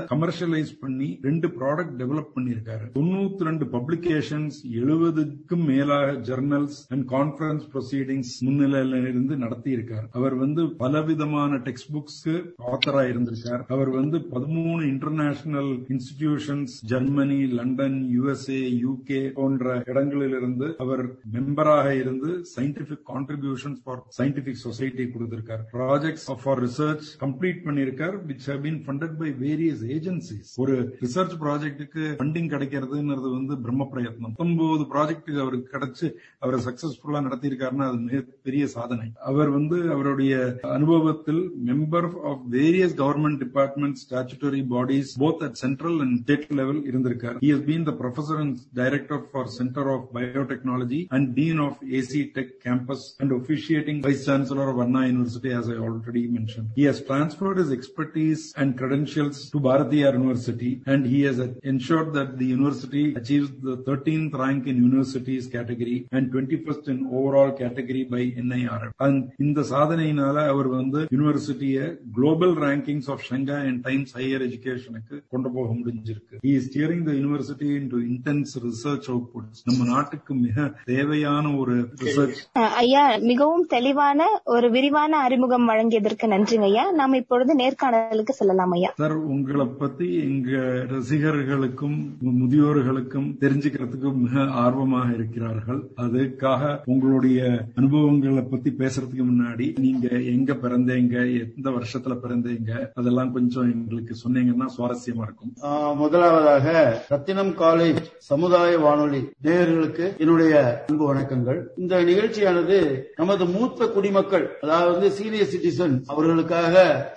கமர்ஷியலைஸ் 0.08 0.74
பண்ணி 0.80 1.10
ரெண்டு 1.22 1.48
ப்ராடக்ட் 1.58 1.96
டெவலப் 2.02 2.34
பண்ணிருக்காரு 2.36 2.86
தொண்ணூத்தி 2.96 3.48
ரெண்டு 3.50 3.66
பப்ளிகேஷன்ஸ் 3.66 4.58
எழுபதுக்கும் 4.82 5.66
மேலாக 5.66 6.12
ஜர்னல்ஸ் 6.30 6.80
அண்ட் 6.90 7.06
கான்பரன்ஸ் 7.12 7.66
ப்ரொசீடிங்ஸ் 7.74 8.34
முன்னிலையில 8.46 9.02
இருந்து 9.04 9.38
நடத்தி 9.38 9.72
இருக்காரு 9.72 10.08
அவர் 10.12 10.36
வந்து 10.36 10.64
பலவிதமான 10.78 11.62
டெக்ஸ்ட் 11.68 11.92
புக்ஸ்க்கு 11.94 12.36
ஆத்தரா 12.74 13.04
இருந்திருக்கார் 13.04 13.64
அவர் 13.68 13.90
வந்து 13.90 14.20
பதிமூணு 14.34 14.82
international 14.84 15.72
institutions 15.96 16.76
Germany 16.86 17.40
London 17.60 18.00
USA 18.16 18.62
UK 18.86 19.22
போன்ற 19.34 19.82
இடங்களிலிருந்து 19.86 20.70
அவர் 20.78 21.04
மெம்பராக 21.34 21.88
இருந்து 21.96 22.30
scientific 22.56 23.04
contribution 23.12 23.78
for 23.84 24.02
scientific 24.18 24.62
society 24.66 25.06
கொடுத்திருக்கார். 25.06 25.64
ப்ராஜெக்ட்ஸ் 25.74 26.28
ஃபார் 26.42 26.60
ரிசர்ச் 26.64 27.08
கம்ப்ளீட் 27.24 27.60
பண்ணியிருக்கார் 27.66 28.16
which 28.30 28.46
have 28.50 28.62
been 28.66 28.80
funded 28.86 29.16
by 29.20 29.30
various 29.44 29.84
agencies 29.96 30.52
ஒரு 30.64 30.76
ரிசர்ச் 31.02 31.34
ப்ராஜெக்ட்டுக்கு 31.44 32.04
ஃபண்டிங் 32.20 32.50
கிடைக்கிறதுங்கிறது 32.54 33.30
வந்து 33.38 33.58
பிரம்ம 33.66 33.88
பிரயத்னம். 33.94 34.34
பத்தொன்பது 34.38 34.86
ப்ராஜெக்ட் 34.94 35.40
அவருக்கு 35.44 35.70
கிடைச்சு 35.76 36.08
அவரை 36.40 36.60
சக்சஸ்ஃபுல்லா 36.68 37.22
நடத்தியிருக்காருன்னா 37.28 37.88
அது 37.90 38.00
மிக 38.08 38.22
பெரிய 38.48 38.68
சாதனை. 38.68 39.08
அவர் 39.32 39.50
வந்து 39.50 39.78
அவருடைய 39.96 40.34
அனுபவத்தில் 40.78 41.44
member 41.70 42.10
of 42.32 42.44
various 42.58 42.96
government 43.04 43.42
department 43.46 44.02
statutory 44.04 44.64
bodies 44.76 45.14
both 45.26 45.44
at 45.50 45.60
central 45.64 46.00
and 46.06 46.18
state 46.24 46.48
level 46.62 46.82
இருந்திருக்கார். 46.94 47.38
He 47.46 47.52
has 47.56 47.68
been 47.72 47.88
the 47.92 47.96
professor 48.02 48.42
and 48.46 48.58
director 48.82 49.24
for 49.32 49.52
centre 49.60 49.92
of 49.98 50.08
biotechnology 50.18 51.04
and 51.20 51.34
dean 51.40 51.64
of 51.68 51.80
AC 52.02 52.24
tech 52.40 52.56
campus 52.68 53.06
and 53.18 53.32
officiating 53.34 53.98
vice 54.04 54.22
chancellor 54.28 54.66
of 54.72 54.78
Anna 54.84 55.02
University 55.12 55.52
as 55.60 55.66
I 55.74 55.78
already 56.24 56.34
mentioned. 56.34 56.70
He 56.76 56.84
has 56.84 57.02
transferred 57.02 57.58
his 57.58 57.72
expertise 57.72 58.54
and 58.56 58.78
credentials 58.78 59.50
to 59.52 59.60
Bharatiya 59.60 60.14
University 60.14 60.82
and 60.86 61.06
he 61.06 61.22
has 61.24 61.40
ensured 61.64 62.14
that 62.14 62.38
the 62.38 62.46
university 62.48 63.14
achieves 63.16 63.50
the 63.62 63.78
13th 63.80 64.34
rank 64.36 64.68
in 64.68 64.78
universities 64.80 65.48
category 65.48 66.08
and 66.12 66.32
21st 66.32 66.88
in 66.90 67.00
overall 67.12 67.52
category 67.54 68.04
by 68.06 68.24
NIRF. 68.44 68.92
And 69.00 69.18
இந்த 69.44 69.62
சாதனையினால 69.72 70.36
அவர் 70.54 70.70
வந்து 70.78 71.00
யூனிவர்சிட்டிய 71.16 71.78
global 72.18 72.56
rankings 72.66 73.10
of 73.14 73.24
Shanghai 73.30 73.58
and 73.68 73.80
Times 73.88 74.14
higher 74.20 74.46
எஜுகேஷனுக்கு 74.48 75.16
கொண்டு 75.34 75.52
போக 75.58 75.70
முடிஞ்சிருக்கு 75.80 76.40
he 76.48 76.54
is 76.60 76.64
steering 76.70 77.02
the 77.10 77.16
university 77.24 77.70
into 77.80 77.98
intense 78.12 78.52
research 78.68 79.08
outputs 79.16 79.58
நம்ம 79.70 79.88
நாட்டுக்கு 79.94 80.34
மிக 80.46 80.58
தேவையான 80.92 81.46
ஒரு 81.62 81.76
ரிசர்ச் 82.06 82.40
ஐயா 82.84 83.04
மிகவும் 83.30 83.68
தெளிவான 83.76 84.20
ஒரு 84.56 84.68
விரிவான 84.76 85.12
அறிமுகம் 85.28 85.68
வழங்கியதற்கு 85.72 86.13
நன்றிங்க 86.22 86.62
ஐயா. 86.62 86.92
நாம் 86.92 87.14
இப்பொழுது 87.14 87.56
நேர்காணலுக்கு 87.56 88.30
செல்லலாம் 88.30 88.72
ஐயா. 88.72 88.94
சார் 88.96 89.14
உங்களை 89.14 89.66
பத்தி 89.66 90.14
எங்க 90.14 90.50
ரசிகர்களுக்கும் 90.88 92.18
முதியோர்களுக்கும் 92.26 93.36
தெரிஞ்சுக்கிறதுக்கு 93.40 94.14
மிக 94.14 94.46
ஆர்வமாக 94.52 95.14
இருக்கிறார்கள். 95.14 95.84
அதுக்காக 95.98 96.80
உங்களுடைய 96.86 97.66
அனுபவங்களை 97.76 98.42
பத்தி 98.42 98.76
பேசுறதுக்கு 98.78 99.26
முன்னாடி 99.32 99.80
நீங்க 99.80 100.08
எங்க 100.08 100.54
பிறந்தீங்க 100.54 101.42
எந்த 101.56 101.70
வருஷத்துல 101.70 102.18
பிறந்தீங்க 102.24 102.88
அதெல்லாம் 102.94 103.34
கொஞ்சம் 103.34 103.72
எங்களுக்கு 103.72 104.16
சொன்னீங்கன்னா 104.28 104.66
சுவாரஸ்யமா 104.78 105.22
இருக்கும். 105.22 105.54
ஆஹ் 105.62 105.96
முதலாவதாக 105.96 107.02
ரத்தினம் 107.10 107.58
காலேஜ் 107.58 107.98
சமுதாய 108.18 108.80
வானொலி 108.80 109.30
நேயர்களுக்கு 109.44 110.18
என்னுடைய 110.18 110.84
அன்பு 110.88 111.14
வணக்கங்கள். 111.14 111.62
இந்த 111.78 112.04
நிகழ்ச்சியானது 112.04 113.02
நமது 113.16 113.46
மூத்த 113.46 113.88
குடிமக்கள் 113.88 114.60
அதாவது 114.62 115.12
சீனியர் 115.12 115.48
சிட்டிசன் 115.48 116.03
அவர்களுக்காக 116.08 116.76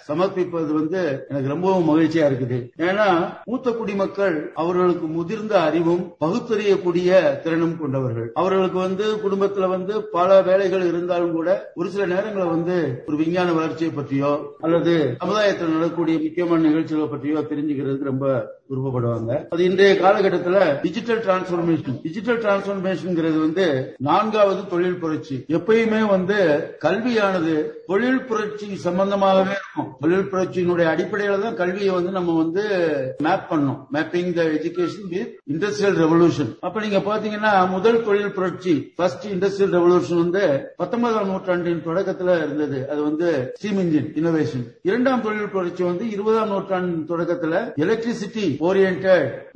சமர்ப்பிப்பது 0.08 0.70
வந்து 0.72 1.00
எனக்கு 1.28 1.48
ரொம்பவும் 1.48 1.88
மகிழ்ச்சியா 1.90 2.26
இருக்குது. 2.28 2.58
ஏன்னா 2.88 3.08
மூத்த 3.44 3.70
குடிமக்கள் 3.70 4.52
அவர்களுக்கு 4.54 5.06
முதிர்ந்த 5.06 5.54
அறிவும் 5.60 6.02
பகுத்தறியக்கூடிய 6.24 7.10
திறனும் 7.42 7.78
கொண்டவர்கள். 7.78 8.30
அவர்களுக்கு 8.34 8.78
வந்து 8.78 9.06
குடும்பத்துல 9.24 9.68
வந்து 9.68 10.02
பல 10.02 10.42
வேலைகள் 10.42 10.86
இருந்தாலும் 10.86 11.32
கூட 11.32 11.72
ஒரு 11.74 11.90
சில 11.90 12.06
நேரங்களில் 12.06 12.54
வந்து 12.56 13.04
ஒரு 13.06 13.16
விஞ்ஞான 13.16 13.52
வளர்ச்சியை 13.52 13.92
பற்றியோ 13.94 14.32
அல்லது 14.60 15.16
சமுதாயத்தில் 15.18 15.74
நடக்கக்கூடிய 15.74 16.18
முக்கியமான 16.18 16.68
நிகழ்ச்சிகளை 16.68 17.08
பற்றியோ 17.08 17.44
தெரிஞ்சுக்கிறதுக்கு 17.52 18.12
ரொம்ப 18.12 18.54
விருப்பப்படுவாங்க. 18.70 19.46
அது 19.50 19.64
இன்றைய 19.64 19.96
காலகட்டத்தில் 19.96 20.78
டிஜிட்டல் 20.82 21.18
டிரான்ஸ்பர்மேஷன் 21.18 22.00
டிஜிட்டல் 22.02 22.38
டிரான்ஸ்பர்மேஷன் 22.38 23.40
வந்து 23.40 23.96
நான்காவது 23.98 24.66
தொழில் 24.68 24.98
புரட்சி. 24.98 25.44
எப்பயுமே 25.48 26.06
வந்து 26.08 26.38
கல்வியானது 26.84 27.54
தொழில் 27.86 28.24
புரட்சி 28.24 28.66
சம்பந்தமாகவே 28.84 29.54
இருக்கும். 29.58 29.96
தொழில் 30.00 30.30
புரட்சியினுடைய 30.32 30.86
அடிப்படையில 30.94 31.40
தான் 31.40 31.54
கல்வியை 31.54 31.94
வந்து 31.94 32.10
நம்ம 32.10 32.42
வந்து 32.42 32.62
மேப் 33.18 33.46
பண்ணோம் 33.50 33.78
mapping 33.92 34.32
the 34.32 34.42
education 34.42 35.08
with 35.08 35.38
industrial 35.52 35.98
revolution 36.02 36.56
அப்ப 36.60 36.80
நீங்க 36.80 36.98
பாத்தீங்கன்னா 36.98 37.70
முதல் 37.70 38.02
தொழில் 38.02 38.32
புரட்சி 38.32 38.92
ஃபர்ஸ்ட் 38.96 39.26
இண்டஸ்ட்ரியல் 39.26 39.74
ரெவல்யூஷன் 39.78 40.14
வந்து 40.14 40.70
பத்தொன்பதாம் 40.76 41.26
நூற்றாண்டின் 41.26 41.84
தொடக்கத்துல 41.86 42.36
இருந்தது. 42.36 42.90
அது 42.90 43.02
வந்து 43.02 43.52
ஸ்டீம் 43.58 43.78
இன்ஜின் 43.78 44.10
இனோவேஷன் 44.22 44.64
இரண்டாம் 44.82 45.22
தொழில் 45.22 45.48
புரட்சி 45.48 45.82
வந்து 45.82 46.10
இருபதாம் 46.10 46.48
நூற்றாண்டின் 46.48 47.08
தொடக்கத்துல 47.08 47.74
electricity 47.76 48.55
orient 48.68 49.06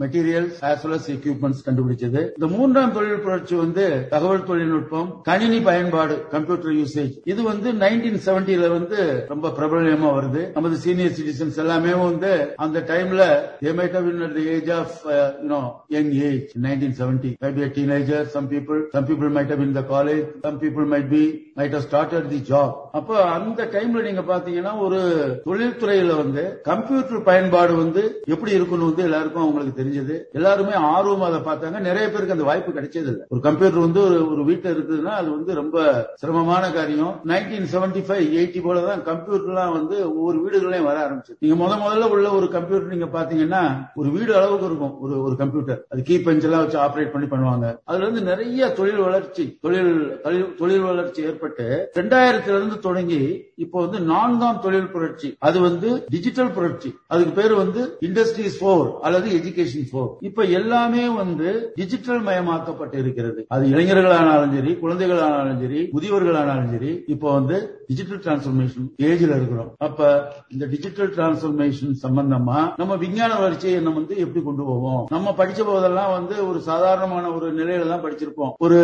materials 0.02 0.58
as 0.70 0.84
well 0.84 0.96
as 0.98 1.10
equipments 1.16 1.64
கண்டுபிடிச்சது. 1.66 2.22
இந்த 2.36 2.48
மூன்றாம் 2.56 2.94
தொழில் 2.98 3.22
புரட்சி 3.26 3.54
வந்து 3.54 3.86
தகவல் 4.14 4.46
தொழில்நுட்பம் 4.50 5.08
கணினி 5.22 5.60
பயன்பாடு 5.70 6.16
கம்ப்யூட்டர் 6.34 6.76
யூசேஜ் 6.80 7.14
இது 7.24 7.40
வந்து 7.42 7.72
நைன்டீன் 7.84 8.20
செவன்டில 8.28 8.70
வந்து 8.78 9.00
ரொம்ப 9.32 9.52
பிரபலமா 9.58 10.10
வருது. 10.18 10.44
நமது 10.58 10.76
சீனியர் 10.76 11.16
சிட்டிசன்ஸ் 11.18 11.60
எல்லாமே 11.64 11.94
வந்து 12.06 12.32
அந்த 12.66 12.84
டைம்ல 12.92 13.22
they 13.62 13.72
might 13.72 13.92
have 13.92 14.06
been 14.10 14.22
at 14.22 14.36
age 14.56 14.70
of 14.70 14.90
of 14.90 15.06
uh, 15.06 15.32
you 15.42 15.48
know 15.48 15.62
young 15.88 16.08
age 16.28 16.48
1970 16.56 17.36
maybe 17.42 17.62
a 17.62 17.70
teenager 17.70 18.20
some 18.34 18.46
people 18.48 18.78
some 18.94 19.06
people 19.06 19.28
might 19.28 19.48
have 19.48 19.58
been 19.58 19.68
in 19.68 19.74
the 19.74 19.82
college 19.84 20.26
some 20.44 20.58
people 20.58 20.84
might 20.84 21.08
be 21.10 21.22
might 21.56 21.72
have 21.72 21.84
started 21.88 22.24
the 22.34 22.40
job. 22.52 22.70
அப்ப 22.98 23.10
அந்த 23.36 23.60
டைம்ல 23.74 24.02
நீங்க 24.08 24.22
பாத்தீங்கன்னா 24.30 24.72
ஒரு 24.78 25.00
தொழில்துறையில 25.46 26.16
வந்து 26.22 26.42
computer 26.70 27.22
பயன்பாடு 27.22 27.74
வந்து 27.74 28.02
எப்படி 28.26 28.52
இருக்கணும் 28.58 28.89
வந்து 28.90 29.02
எல்லாருக்கும் 29.02 29.42
அவங்களுக்கு 29.42 29.82
தெரிஞ்சது. 29.82 30.34
எல்லாருமே 30.34 30.70
ஆர்வமா 30.70 31.32
அதை 31.32 31.40
பார்த்தாங்க. 31.40 31.80
நிறைய 31.80 32.08
பேருக்கு 32.08 32.32
அந்த 32.32 32.44
வாய்ப்பு 32.44 32.80
கிடைச்சது 32.80 32.96
இல்லை. 32.96 33.20
ஒரு 33.28 33.40
கம்ப்யூட்டர் 33.40 33.80
வந்து 33.80 34.02
ஒரு 34.02 34.32
ஒரு 34.32 34.44
வீட்டில் 34.44 34.76
இருக்குதுன்னா 34.76 35.04
அது 35.04 35.30
வந்து 35.30 35.54
ரொம்ப 35.54 36.08
சிரமமான 36.14 36.72
காரியம். 36.72 37.20
நைன்டீன் 37.24 37.66
செவன்டி 37.72 38.00
ஃபைவ் 38.00 38.38
எயிட்டி 38.38 38.60
போலதான் 38.60 39.02
கம்ப்யூட்டர்லாம் 39.02 39.72
வந்து 39.72 40.16
ஒவ்வொரு 40.16 40.38
வீடுகளையும் 40.38 40.84
வர 40.84 41.08
ஆரம்பிச்சு 41.08 41.36
நீங்க 41.38 41.64
முத 41.64 41.68
முதல்ல 41.68 42.08
உள்ள 42.08 42.30
ஒரு 42.30 42.48
கம்ப்யூட்டர் 42.48 42.96
நீங்க 42.96 43.20
பாத்தீங்கன்னா 43.20 43.88
ஒரு 43.94 44.10
வீடு 44.10 44.36
அளவுக்கு 44.36 44.66
இருக்கும். 44.66 45.00
ஒரு 45.00 45.22
ஒரு 45.22 45.36
கம்ப்யூட்டர். 45.36 45.84
அது 45.88 46.02
கீ 46.02 46.18
பெஞ்ச் 46.18 46.42
எல்லாம் 46.42 46.60
வச்சு 46.60 46.78
ஆப்ரேட் 46.78 47.12
பண்ணி 47.12 47.28
பண்ணுவாங்க. 47.28 47.78
அதுல 47.84 48.08
இருந்து 48.08 48.30
நிறைய 48.30 48.70
தொழில் 48.70 48.96
வளர்ச்சி 48.96 49.58
தொழில் 49.60 50.20
தொழில்- 50.24 50.54
தொழில் 50.54 50.80
வளர்ச்சி 50.80 51.22
ஏற்பட்டு 51.22 51.90
ரெண்டாயிரத்துல 51.94 52.48
இருந்து 52.48 52.78
தொடங்கி 52.78 53.48
இப்போ 53.56 53.80
வந்து 53.80 54.00
நான்காம் 54.00 54.60
தொழில் 54.60 54.90
புரட்சி. 54.90 55.36
அது 55.38 55.60
வந்து 55.60 56.04
டிஜிட்டல் 56.08 56.50
புரட்சி. 56.50 56.98
அதுக்கு 57.06 57.42
பேரு 57.42 57.56
வந்து 57.56 57.96
இண்டஸ்ட்ரீஸ் 58.00 58.58
போர் 58.58 58.79
அல்லது 59.02 59.28
எஜுகேஷன் 59.38 59.88
ஃபோர் 59.90 60.10
இப்ப 60.20 60.42
எல்லாமே 60.42 61.08
வந்து 61.08 61.72
டிஜிட்டல் 61.74 62.22
மயமாக்கப்பட்டு 62.22 62.96
இருக்கிறது. 63.04 63.44
அது 63.48 63.66
இளைஞர்களானாலும் 63.66 64.54
சரி 64.56 64.72
குழந்தைகளானாலும் 64.82 65.60
சரி 65.60 65.80
முதியவர்களானாலும் 65.94 66.70
சரி 66.70 66.92
இப்போ 67.06 67.32
வந்து 67.32 67.84
டிஜிட்டல் 67.86 68.20
டிரான்ஸ்பர்மேஷன் 68.24 68.86
ஏஜ்ல 69.02 69.36
இருக்கிறோம். 69.38 69.70
அப்ப 69.78 70.32
இந்த 70.48 70.66
டிஜிட்டல் 70.66 71.12
டிரான்ஸ்பர்மேஷன் 71.14 71.94
சம்பந்தமா 72.04 72.58
நம்ம 72.76 72.96
விஞ்ஞான 72.96 73.38
வளர்ச்சியை 73.38 73.80
நம்ம 73.80 73.98
வந்து 73.98 74.18
எப்படி 74.18 74.44
கொண்டு 74.44 74.62
போவோம்? 74.62 75.06
நம்ம 75.10 75.34
படிச்ச 75.38 75.64
போதெல்லாம் 75.64 76.12
வந்து 76.12 76.48
ஒரு 76.48 76.60
சாதாரணமான 76.60 77.30
ஒரு 77.30 77.46
நிலையில 77.54 77.88
தான் 77.88 78.04
படிச்சிருப்போம். 78.04 78.52
ஒரு 78.58 78.78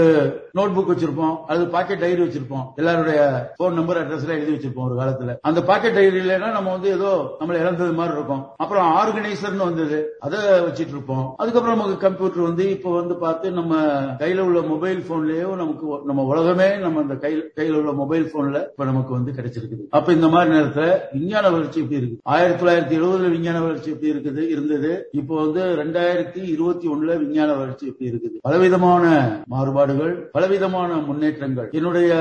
நோட் 0.59 0.75
புக் 0.77 0.91
வச்சிருப்போம். 0.93 1.37
அது 1.47 1.67
பாக்கெட் 1.67 1.99
டைரி 1.99 2.23
வச்சிருப்போம். 2.23 2.67
எல்லாருடைய 2.77 3.21
போன் 3.57 3.75
நம்பர் 3.75 4.01
அட்ரஸ் 4.03 4.25
எல்லாம் 4.25 4.39
எழுதி 4.39 4.55
வச்சிருப்போம் 4.57 4.89
ஒரு 4.89 4.97
காலத்துல. 5.01 5.37
அந்த 5.41 5.63
பாக்கெட் 5.63 5.97
டைரி 5.99 6.19
இல்லைன்னா 6.21 6.51
நம்ம 6.51 6.71
வந்து 6.71 6.91
ஏதோ 6.91 7.37
நம்மள 7.41 7.61
இழந்தது 7.65 7.93
மாதிரி 7.93 8.17
இருக்கும். 8.17 8.43
அப்புறம் 8.57 8.89
ஆர்கனைசர்னு 8.97 9.69
வந்து 9.69 9.86
வந்தது 9.87 10.17
அதை 10.19 10.39
வச்சிட்டு 10.61 10.95
இருப்போம் 10.95 11.27
அதுக்கப்புறம் 11.37 11.79
நமக்கு 11.79 11.97
கம்ப்யூட்டர் 12.07 12.47
வந்து 12.49 12.71
இப்ப 12.71 12.93
வந்து 12.95 13.15
பார்த்து 13.15 13.51
நம்ம 13.51 13.75
கையில 14.21 14.39
உள்ள 14.39 14.61
மொபைல் 14.63 15.01
போன்லயோ 15.09 15.49
நமக்கு 15.57 15.87
நம்ம 16.05 16.23
உலகமே 16.23 16.69
நம்ம 16.77 17.01
அந்த 17.01 17.15
கையில 17.15 17.43
கையில 17.59 17.79
உள்ள 17.81 17.93
மொபைல் 17.93 18.25
போன்ல 18.35 18.61
இப்ப 18.73 18.85
நமக்கு 18.85 19.13
வந்து 19.13 19.33
கிடைச்சிருக்குது. 19.33 19.85
அப்ப 19.91 20.13
இந்த 20.13 20.29
மாதிரி 20.29 20.55
நேரத்துல 20.57 20.87
விஞ்ஞான 21.13 21.51
வளர்ச்சி 21.51 21.81
எப்படி 21.81 22.01
இருக்கு? 22.01 22.19
ஆயிரத்தி 22.23 22.61
தொள்ளாயிரத்தி 22.63 22.99
எழுபதுல 22.99 23.31
விஞ்ஞான 23.31 23.61
வளர்ச்சி 23.61 23.91
எப்படி 23.91 24.13
இருக்குது 24.13 24.43
இருந்தது. 24.49 25.09
இப்போ 25.13 25.35
வந்து 25.45 25.63
ரெண்டாயிரத்தி 25.83 26.43
இருபத்தி 26.55 26.89
ஒண்ணுல 26.89 27.19
விஞ்ஞான 27.19 27.55
வளர்ச்சி 27.55 27.87
எப்படி 27.87 28.11
இருக்குது? 28.11 28.37
பலவிதமான 28.41 29.05
மாறுபாடுகள் 29.47 30.15
பலவிதமான 30.37 30.95
முன்னேற்றங்கள். 30.95 31.69
என்னுடைய 31.73 32.13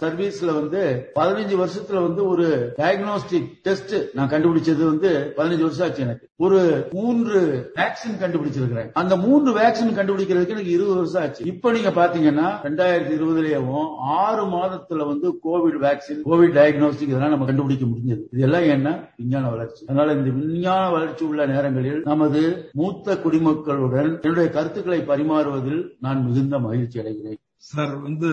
சர்வீஸ்ல 0.00 0.50
வந்து 0.60 0.82
பதினஞ்சு 1.20 1.56
வருஷத்துல 1.62 2.02
வந்து 2.08 2.28
ஒரு 2.28 2.48
டயக்னோஸ்டிக் 2.78 3.50
டெஸ்ட் 3.62 3.94
நான் 4.14 4.28
கண்டுபிடிச்சது 4.28 4.84
வந்து 4.92 5.10
பதினஞ்சு 5.36 5.66
வருஷம் 5.68 5.88
ஆச்சு 5.88 6.02
எனக்கு. 6.02 6.28
ஒரு 6.36 6.60
மூன்று 7.04 7.38
வேக்சின் 7.76 8.20
கண்டுபிடிச்சிருக்கிறேன். 8.20 8.90
அந்த 8.92 9.16
மூன்று 9.16 9.52
வேக்சின் 9.58 9.96
கண்டுபிடிக்கிறதுக்கு 9.96 10.54
எனக்கு 10.54 10.70
இருபது 10.70 10.94
வருஷம் 10.94 11.22
ஆச்சு. 11.22 11.44
இப்ப 11.44 11.72
நீங்க 11.72 11.90
பாத்தீங்கன்னா 11.90 12.46
ரெண்டாயிரத்தி 12.66 13.14
இருபதுலயும் 13.16 13.88
ஆறு 13.98 14.44
மாதத்துல 14.44 15.06
வந்து 15.06 15.28
கோவிட் 15.44 15.78
வேக்சின் 15.84 16.20
கோவிட் 16.24 16.54
டயக்னோஸ்டிக் 16.58 17.08
இதெல்லாம் 17.08 17.28
நம்ம 17.28 17.44
கண்டுபிடிக்க 17.44 17.86
முடிஞ்சது. 17.86 18.22
இதெல்லாம் 18.32 18.62
என்ன 18.62 19.08
விஞ்ஞான 19.16 19.50
வளர்ச்சி. 19.50 19.86
அதனால 19.86 20.12
இந்த 20.12 20.30
விஞ்ஞான 20.30 20.90
வளர்ச்சி 20.90 21.24
உள்ள 21.24 21.46
நேரங்களில் 21.46 22.02
நமது 22.04 22.70
மூத்த 22.72 23.14
குடிமக்களுடன் 23.14 24.20
என்னுடைய 24.20 24.50
கருத்துக்களை 24.50 25.00
பரிமாறுவதில் 25.00 25.82
நான் 26.00 26.26
மிகுந்த 26.26 26.58
மகிழ்ச்சி 26.58 27.00
அடைகிறேன். 27.00 27.42
சார் 27.64 27.92
வந்து 28.00 28.30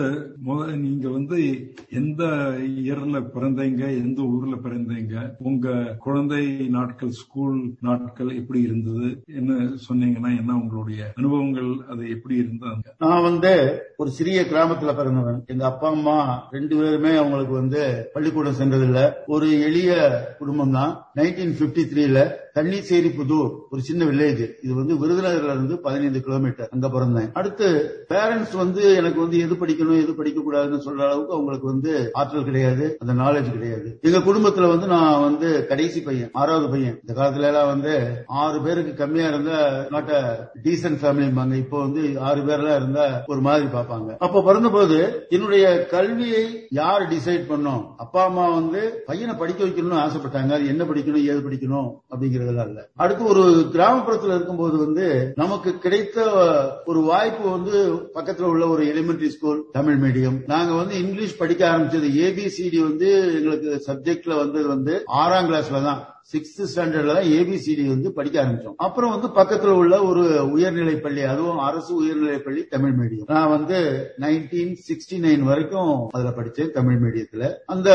நீங்க 0.76 1.08
வந்து 1.08 1.36
எந்த 1.90 2.22
இயர்ல 2.80 3.18
பிறந்தீங்க 3.34 3.82
எந்த 3.96 4.20
ஊர்ல 4.22 4.56
பிறந்தீங்க 4.56 5.14
உங்க 5.40 5.68
குழந்தை 5.98 6.42
நாட்கள் 6.68 7.10
ஸ்கூல் 7.10 7.56
நாட்கள் 7.80 8.30
எப்படி 8.36 8.60
இருந்தது 8.62 9.08
என்ன 9.34 9.52
சொன்னீங்கன்னா 9.88 10.30
என்ன 10.38 10.56
உங்களுடைய 10.56 11.00
அனுபவங்கள் 11.16 11.70
அது 11.88 12.02
எப்படி 12.10 12.36
இருந்தாங்க 12.42 12.84
நான் 12.98 13.22
வந்து 13.22 13.52
ஒரு 13.96 14.10
சிறிய 14.10 14.40
கிராமத்துல 14.42 14.92
பிறந்தவன். 14.94 15.40
எங்க 15.46 15.64
அப்பா 15.64 15.88
அம்மா 15.88 16.16
ரெண்டு 16.50 16.74
பேருமே 16.76 17.16
அவங்களுக்கு 17.16 17.52
வந்து 17.52 17.82
பள்ளிக்கூடம் 18.14 18.60
சென்றதில்லை. 18.60 19.04
ஒரு 19.26 19.60
எளிய 19.60 19.90
குடும்பம் 20.38 20.70
தான் 20.70 20.92
நைன்டீன் 21.18 21.58
பிப்டி 21.60 21.82
த்ரீல 21.92 22.20
சேரி 22.88 23.10
புதூர் 23.16 23.50
ஒரு 23.72 23.82
சின்ன 23.86 24.02
வில்லேஜ். 24.08 24.42
இது 24.64 24.72
வந்து 24.78 24.94
விருதுநகர்ல 25.02 25.52
இருந்து 25.56 25.76
பதினைந்து 25.84 26.20
கிலோமீட்டர் 26.24 26.68
அங்க 26.74 26.86
பிறந்தேன். 26.94 27.28
அடுத்து 27.40 27.66
பேரண்ட்ஸ் 28.10 28.56
வந்து 28.62 28.82
எனக்கு 29.00 29.18
வந்து 29.20 29.36
எது 29.44 29.54
படிக்கணும் 29.60 30.00
எது 30.02 30.12
படிக்க 30.18 30.40
கூடாதுன்னு 30.40 30.80
சொல்ற 30.86 31.02
அளவுக்கு 31.06 31.36
அவங்களுக்கு 31.36 31.66
வந்து 31.72 31.92
ஆற்றல் 32.20 32.46
கிடையாது 32.48 32.86
அந்த 33.02 33.12
நாலேஜ் 33.22 33.48
கிடையாது. 33.54 33.88
எங்க 34.08 34.18
குடும்பத்துல 34.26 34.68
வந்து 34.72 34.86
நான் 34.86 35.24
வந்து 35.28 35.50
கடைசி 35.70 36.02
பையன் 36.08 36.30
ஆறாவது 36.42 36.68
பையன். 36.74 36.98
இந்த 37.02 37.14
காலத்துல 37.20 37.48
எல்லாம் 37.50 37.70
வந்து 37.74 37.94
ஆறு 38.42 38.60
பேருக்கு 38.66 38.92
கம்மியா 39.00 39.28
இருந்தா 39.28 39.60
நாட்ட 39.94 40.12
டீசன்ட் 40.66 41.00
ஃபேமிலிம்பாங்க 41.04 41.56
இப்போ 41.62 41.80
வந்து 41.86 42.04
ஆறு 42.28 42.42
பேர்லாம் 42.50 42.78
இருந்தா 42.82 43.06
ஒரு 43.26 43.40
மாதிரி 43.48 43.68
பார்ப்பாங்க. 43.76 44.10
அப்ப 44.26 44.44
பிறந்தபோது 44.50 45.00
என்னுடைய 45.28 45.64
கல்வியை 45.94 46.44
யார் 46.80 47.08
டிசைட் 47.14 47.50
பண்ணோம்? 47.54 47.82
அப்பா 47.96 48.22
அம்மா 48.24 48.46
வந்து 48.58 48.82
பையனை 49.10 49.36
படிக்க 49.42 49.60
வைக்கணும்னு 49.64 50.02
ஆசைப்பட்டாங்க. 50.04 50.52
அது 50.58 50.72
என்ன 50.74 50.82
படிக்கணும் 51.04 51.28
ஏது 51.28 51.40
படிக்கணும் 51.44 51.88
அப்படிங்கறதெல்லாம் 52.12 52.68
இல்ல. 52.70 52.80
அடுத்து 52.96 53.22
ஒரு 53.26 53.42
கிராமப்புறத்துல 53.74 54.34
இருக்கும்போது 54.34 54.76
வந்து 54.78 55.06
நமக்கு 55.36 55.70
கிடைத்த 55.78 56.18
ஒரு 56.86 57.00
வாய்ப்பு 57.08 57.44
வந்து 57.50 57.76
பக்கத்துல 58.16 58.50
உள்ள 58.50 58.66
ஒரு 58.68 58.84
எலிமெண்டரி 58.92 59.30
ஸ்கூல் 59.30 59.60
தமிழ் 59.72 59.98
மீடியம் 60.02 60.38
நாங்க 60.46 60.72
வந்து 60.74 60.94
இங்கிலீஷ் 61.00 61.38
படிக்க 61.38 61.62
ஆரம்பிச்சது 61.70 62.10
ஏபிசிடி 62.24 62.80
வந்து 62.82 63.08
எங்களுக்கு 63.32 63.70
சப்ஜெக்ட்ல 63.88 64.36
வந்தது 64.38 64.66
வந்து 64.68 64.94
ஆறாம் 65.20 65.48
கிளாஸ்ல 65.48 65.82
தான் 65.82 66.00
சிக்ஸ்த் 66.30 66.60
ஸ்டாண்டர்ட்ல 66.62 67.14
தான் 67.14 67.24
ஏபிசிடி 67.24 67.88
வந்து 67.88 68.12
படிக்க 68.12 68.42
ஆரம்பிச்சோம். 68.42 68.74
அப்புறம் 68.76 69.10
வந்து 69.10 69.28
பக்கத்துல 69.40 69.66
உள்ள 69.66 70.02
ஒரு 70.02 70.50
உயர்நிலை 70.50 70.94
பள்ளி 70.96 71.22
அதுவும் 71.22 71.58
அரசு 71.58 71.94
உயர்நிலை 71.94 72.38
பள்ளி 72.38 72.64
தமிழ் 72.64 72.94
மீடியம். 72.98 73.24
நான் 73.26 73.48
வந்து 73.48 73.78
நைன்டீன் 74.20 74.76
சிக்ஸ்டி 74.88 75.18
நைன் 75.18 75.42
வரைக்கும் 75.42 76.08
அதுல 76.10 76.30
படிச்சேன் 76.30 76.70
தமிழ் 76.70 76.98
மீடியத்துல. 77.02 77.50
அந்த 77.66 77.90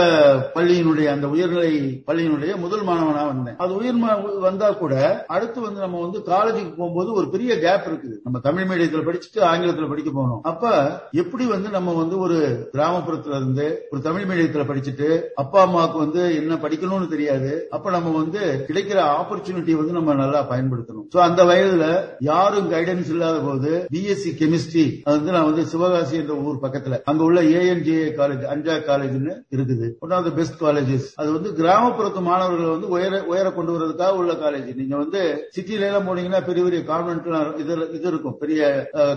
பள்ளியினுடைய 0.55 1.05
அந்த 1.05 1.27
உயர்நிலை 1.27 2.03
பள்ளியினுடைய 2.07 2.55
முதல் 2.55 2.83
மாணவனா 2.83 3.27
வந்தேன். 3.27 3.57
அது 3.57 3.75
உயர் 3.75 4.39
வந்தா 4.39 4.71
கூட 4.71 5.25
அடுத்து 5.27 5.61
வந்து 5.61 5.79
நம்ம 5.79 6.01
வந்து 6.01 6.19
காலேஜுக்கு 6.19 6.75
போகும்போது 6.77 7.13
ஒரு 7.13 7.29
பெரிய 7.29 7.59
கேப் 7.59 7.87
இருக்குது. 7.89 8.15
நம்ம 8.23 8.39
தமிழ் 8.39 8.63
மீடியத்துல 8.63 9.05
படிச்சுட்டு 9.09 9.39
ஆங்கிலத்துல 9.39 9.89
படிக்க 9.89 10.11
போகணும் 10.11 10.41
அப்ப 10.43 10.73
எப்படி 11.11 11.45
வந்து 11.45 11.69
நம்ம 11.69 11.93
வந்து 11.93 12.19
ஒரு 12.19 12.69
கிராமப்புறத்துல 12.73 13.35
இருந்து 13.35 13.87
ஒரு 13.91 14.01
தமிழ் 14.01 14.21
மீடியத்துல 14.21 14.65
படிச்சுட்டு 14.71 15.21
அப்பா 15.35 15.61
அம்மாவுக்கு 15.61 15.97
வந்து 15.97 16.35
என்ன 16.35 16.55
படிக்கணும்னு 16.55 17.07
தெரியாது. 17.07 17.67
அப்ப 17.69 17.89
நம்ம 17.89 18.15
வந்து 18.21 18.41
கிடைக்கிற 18.67 18.99
ஆப்பர்ச்சுனிட்டி 19.19 19.73
வந்து 19.79 19.97
நம்ம 19.97 20.15
நல்லா 20.21 20.41
பயன்படுத்தணும். 20.51 21.07
சோ 21.13 21.19
அந்த 21.27 21.41
வயதுல 21.49 21.85
யாரும் 22.29 22.69
கைடன்ஸ் 22.73 23.11
இல்லாத 23.15 23.37
போது 23.47 23.71
பிஎஸ்சி 23.93 24.31
கெமிஸ்ட்ரி 24.41 24.85
அது 25.05 25.15
வந்து 25.19 25.35
நான் 25.35 25.49
வந்து 25.49 25.65
சிவகாசி 25.73 26.15
என்ற 26.21 26.35
ஊர் 26.47 26.63
பக்கத்துல 26.65 26.99
அங்க 27.11 27.23
உள்ள 27.29 27.41
ஏஎன்ஜே 27.57 27.99
காலேஜ் 28.19 28.45
அஞ்சா 28.53 28.77
காலேஜ்னு 28.89 29.33
இருக்குது. 29.55 29.89
One 30.05 30.15
of 30.17 30.27
the 30.29 30.33
best 30.39 30.59
colleges 30.65 31.07
அது 31.21 31.29
வந்து 31.37 31.51
கிராமப்புறத்து 31.61 32.23
மாணவர்களை 32.29 32.69
வந்து 32.75 32.91
உயர 32.95 33.23
உயர 33.33 33.47
கொண்டு 33.57 33.75
வரதுக்காக 33.77 34.21
உள்ள 34.21 34.33
காலேஜ் 34.45 34.69
நீங்க 34.81 34.95
வந்து 35.03 35.21
சிட்டில 35.57 35.87
எல்லாம் 35.89 36.07
போனீங்கன்னா 36.09 36.41
பெரிய 36.49 36.63
பெரிய 36.67 36.81
கான்வென்ட் 36.91 37.27
இது 37.63 37.73
இது 37.97 38.07
இருக்கும். 38.13 38.37
பெரிய 38.43 38.61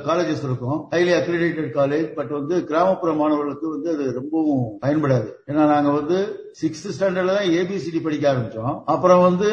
காலேஜஸ் 0.09 0.45
இருக்கும். 0.49 0.79
ஹைலி 0.95 1.13
அக்ரிடேட்டட் 1.21 1.71
காலேஜ் 1.79 2.09
பட் 2.19 2.33
வந்து 2.39 2.57
கிராமப்புற 2.71 3.11
மாணவர்களுக்கு 3.23 3.67
வந்து 3.75 3.91
அது 3.95 4.05
ரொம்பவும் 4.21 4.65
பயன்படாது. 4.85 5.29
ஏன்னா 5.51 5.65
நாங்க 5.75 5.91
வந்து 5.99 6.19
சிக்ஸ்த் 6.61 6.93
ஸ்டாண்டர்ட்ல 6.95 7.35
தான் 7.39 7.51
ஏபிசிடி 7.59 8.01
படிக்க 8.05 8.25
ஆரம்பிச்சோம். 8.31 8.73
அப்புறம் 8.93 9.23
வந்து 9.29 9.49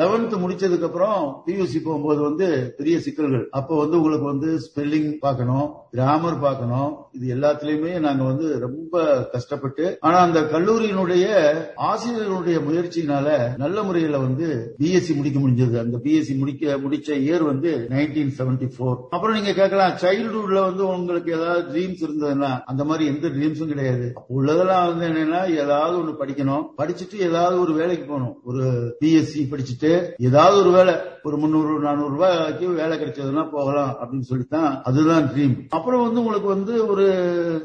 லெவன்த் 0.00 0.34
முடிச்சதுக்கு 0.42 0.88
அப்புறம் 0.88 1.20
பியூசி 1.46 1.78
போகும்போது 1.84 2.20
வந்து 2.28 2.46
பெரிய 2.78 2.96
சிக்கல்கள். 3.00 3.44
அப்போ 3.58 3.74
வந்து 3.82 3.98
உங்களுக்கு 4.00 4.26
வந்து 4.32 4.50
ஸ்பெல்லிங் 4.66 5.10
பார்க்கணும். 5.26 5.66
கிராமர் 5.96 6.44
பார்க்கணும். 6.46 6.92
இது 7.16 7.26
எல்லாத்துலயுமே 7.34 7.92
நாங்க 8.06 8.22
வந்து 8.30 8.46
ரொம்ப 8.66 9.02
கஷ்டப்பட்டு 9.32 9.84
ஆனா 10.00 10.18
அந்த 10.18 10.40
கல்லூரியினுடைய 10.54 11.26
ஆசிரியர்களுடைய 11.90 12.58
முயற்சியினால 12.68 13.28
நல்ல 13.56 13.82
முறையில 13.82 14.18
வந்து 14.18 14.48
பிஎஸ்சி 14.80 15.12
முடிக்க 15.14 15.38
முடிஞ்சது. 15.40 15.76
அந்த 15.84 15.96
பிஎஸ்சி 16.04 16.34
முடிக்க 16.38 16.76
முடிச்ச 16.84 17.08
இயர் 17.26 17.44
வந்து 17.50 17.70
நைன்டீன் 17.90 18.34
செவன்டி 18.38 18.68
போர் 18.76 18.98
அப்புறம் 19.10 19.36
நீங்க 19.36 19.52
கேட்கலாம் 19.52 19.98
சைல்டுஹுட்ல 20.02 20.60
வந்து 20.68 20.84
உங்களுக்கு 20.86 21.32
ஏதாவது 21.32 21.62
ட்ரீம்ஸ் 21.72 22.04
இருந்ததுன்னா 22.06 22.50
அந்த 22.64 22.84
மாதிரி 22.84 23.06
எந்த 23.06 23.26
ட்ரீம்ஸும் 23.28 23.72
கிடையாது. 23.72 24.06
உள்ளதெல்லாம் 24.36 24.86
வந்து 24.90 25.06
என்னன்னா 25.08 25.40
ஏதாவது 25.56 25.96
ஒண்ணு 25.98 26.14
படிக்கணும். 26.22 26.64
படிச்சுட்டு 26.78 27.16
ஏதாவது 27.28 27.60
ஒரு 27.60 27.72
வேலைக்கு 27.72 28.06
போகணும். 28.06 28.36
ஒரு 28.44 28.64
பிஎஸ்சி 29.00 29.42
படிச்சுட்டு 29.50 29.92
ஏதாவது 30.18 30.56
ஒரு 30.60 30.70
வேலை. 30.70 30.94
ஒரு 31.26 31.36
முந்நூறு 31.42 31.78
நானூறு 31.84 32.10
ரூபாய்க்கு 32.10 32.66
வேலை 32.80 32.98
கிடைச்சதுன்னா 32.98 33.44
போகலாம் 33.50 33.92
அப்படின்னு 34.00 34.26
சொல்லித்தான். 34.30 34.80
அதுதான் 34.84 35.24
ட்ரீம் 35.24 35.54
அப்புறம் 35.68 36.04
வந்து 36.04 36.20
உங்களுக்கு 36.20 36.48
வந்து 36.48 36.74
ஒரு 36.92 37.06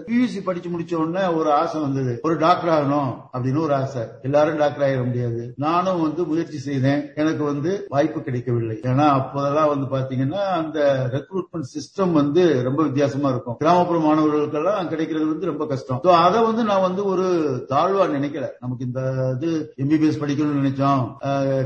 பியூசி 0.08 0.40
படிச்சு 0.44 0.70
முடிச்ச 0.70 0.96
உடனே 1.04 1.26
ஒரு 1.40 1.50
ஆசை 1.52 1.82
வந்தது. 1.82 2.20
ஒரு 2.24 2.38
டாக்டர் 2.38 2.74
ஆகணும் 2.74 3.12
அப்படின்னு 3.34 3.62
ஒரு 3.62 3.74
ஆசை. 3.74 4.02
எல்லாரும் 4.22 4.58
டாக்டர் 4.58 4.88
ஆகிட 4.88 5.06
முடியாது. 5.06 5.54
நானும் 5.58 6.02
வந்து 6.02 6.24
முயற்சி 6.24 6.58
செய்தேன். 6.58 7.02
எனக்கு 7.16 7.44
வந்து 7.44 7.86
வாய்ப்பு 7.90 8.22
கிடைக்கவில்லை. 8.22 8.80
ஏன்னா 8.84 9.08
அப்போதெல்லாம் 9.20 9.72
வந்து 9.74 9.88
பாத்தீங்கன்னா 9.96 10.42
அந்த 10.62 10.80
ரெக்ரூட்மெண்ட் 11.14 11.72
சிஸ்டம் 11.76 12.12
வந்து 12.12 12.64
ரொம்ப 12.64 12.84
வித்தியாசமா 12.84 13.30
இருக்கும். 13.30 13.58
கிராமப்புற 13.58 14.00
மாணவர்களுக்கெல்லாம் 14.00 14.88
கிடைக்கிறது 14.88 15.28
வந்து 15.28 15.46
ரொம்ப 15.46 15.68
கஷ்டம். 15.68 16.00
அதை 16.04 16.44
வந்து 16.44 16.64
நான் 16.64 16.86
வந்து 16.88 17.06
ஒரு 17.06 17.26
தாழ்வா 17.70 18.06
நினைக்கல. 18.18 18.48
நமக்கு 18.60 18.86
இந்த 18.86 19.02
இது 19.42 19.74
எம்பிபிஎஸ் 19.78 20.22
படிக்கணும்னு 20.24 20.60
நினைச்சோம். 20.62 21.04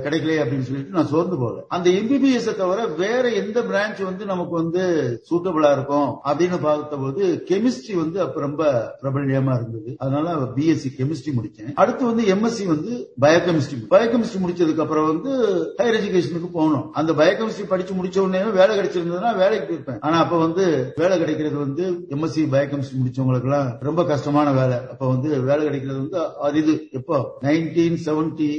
கிடைக்கல 0.05 0.33
அப்படின்னு 0.41 0.69
சொல்லிட்டு 0.69 0.97
நான் 0.97 1.07
சோர்ந்து 1.07 1.37
போகல. 1.37 1.63
அந்த 1.67 1.84
எம்பிபிஎஸ் 1.89 2.55
தவிர 2.55 2.85
வேற 2.85 3.29
எந்த 3.29 3.61
பிரான்ச் 3.61 4.03
வந்து 4.03 4.25
நமக்கு 4.25 4.53
வந்து 4.55 4.83
சூட்டபிளா 5.29 5.71
இருக்கும் 5.71 6.09
அப்படின்னு 6.25 6.61
பார்த்த 6.61 6.95
போது 6.95 7.43
கெமிஸ்ட்ரி 7.49 7.95
வந்து 7.95 8.21
அப்ப 8.21 8.39
ரொம்ப 8.39 8.63
பிரபல்யமா 9.01 9.53
இருந்தது. 9.53 9.95
அதனால 9.97 10.33
பிஎஸ்சி 10.55 10.91
கெமிஸ்ட்ரி 10.97 11.33
முடிச்சேன். 11.37 11.73
அடுத்து 11.73 12.05
வந்து 12.05 12.23
எம்எஸ்சி 12.35 12.65
வந்து 12.65 12.91
பயோகெமிஸ்ட்ரி 13.21 13.79
பயோகெமிஸ்ட்ரி 13.89 14.39
முடிச்சதுக்கு 14.45 14.83
அப்புறம் 14.85 15.07
வந்து 15.07 15.31
ஹையர் 15.77 15.97
எஜுகேஷனுக்கு 15.99 16.49
போகணும். 16.51 16.93
அந்த 16.93 17.13
பயோகெமிஸ்ட்ரி 17.13 17.67
படிச்சு 17.67 17.93
முடிச்ச 17.93 18.19
உடனே 18.19 18.51
வேலை 18.51 18.77
கிடைச்சிருந்ததுன்னா 18.77 19.35
வேலைக்கு 19.37 19.67
போயிருப்பேன். 19.69 19.99
ஆனா 19.99 20.17
அப்ப 20.17 20.37
வந்து 20.37 20.93
வேலை 20.95 21.17
கிடைக்கிறது 21.17 21.57
வந்து 21.57 21.83
எம்எஸ்சி 22.09 22.43
பயோகெமிஸ்ட்ரி 22.53 22.99
முடிச்சவங்களுக்கு 23.03 23.49
எல்லாம் 23.49 23.77
ரொம்ப 23.79 24.05
கஷ்டமான 24.05 24.51
வேலை. 24.51 24.77
அப்ப 24.77 25.07
வந்து 25.07 25.29
வேலை 25.41 25.63
கிடைக்கிறது 25.63 25.99
வந்து 25.99 26.19
அரிது 26.41 26.87
எப்போ? 26.91 27.37
நைன்டீன் 27.41 27.97
செவன்டி 28.05 28.49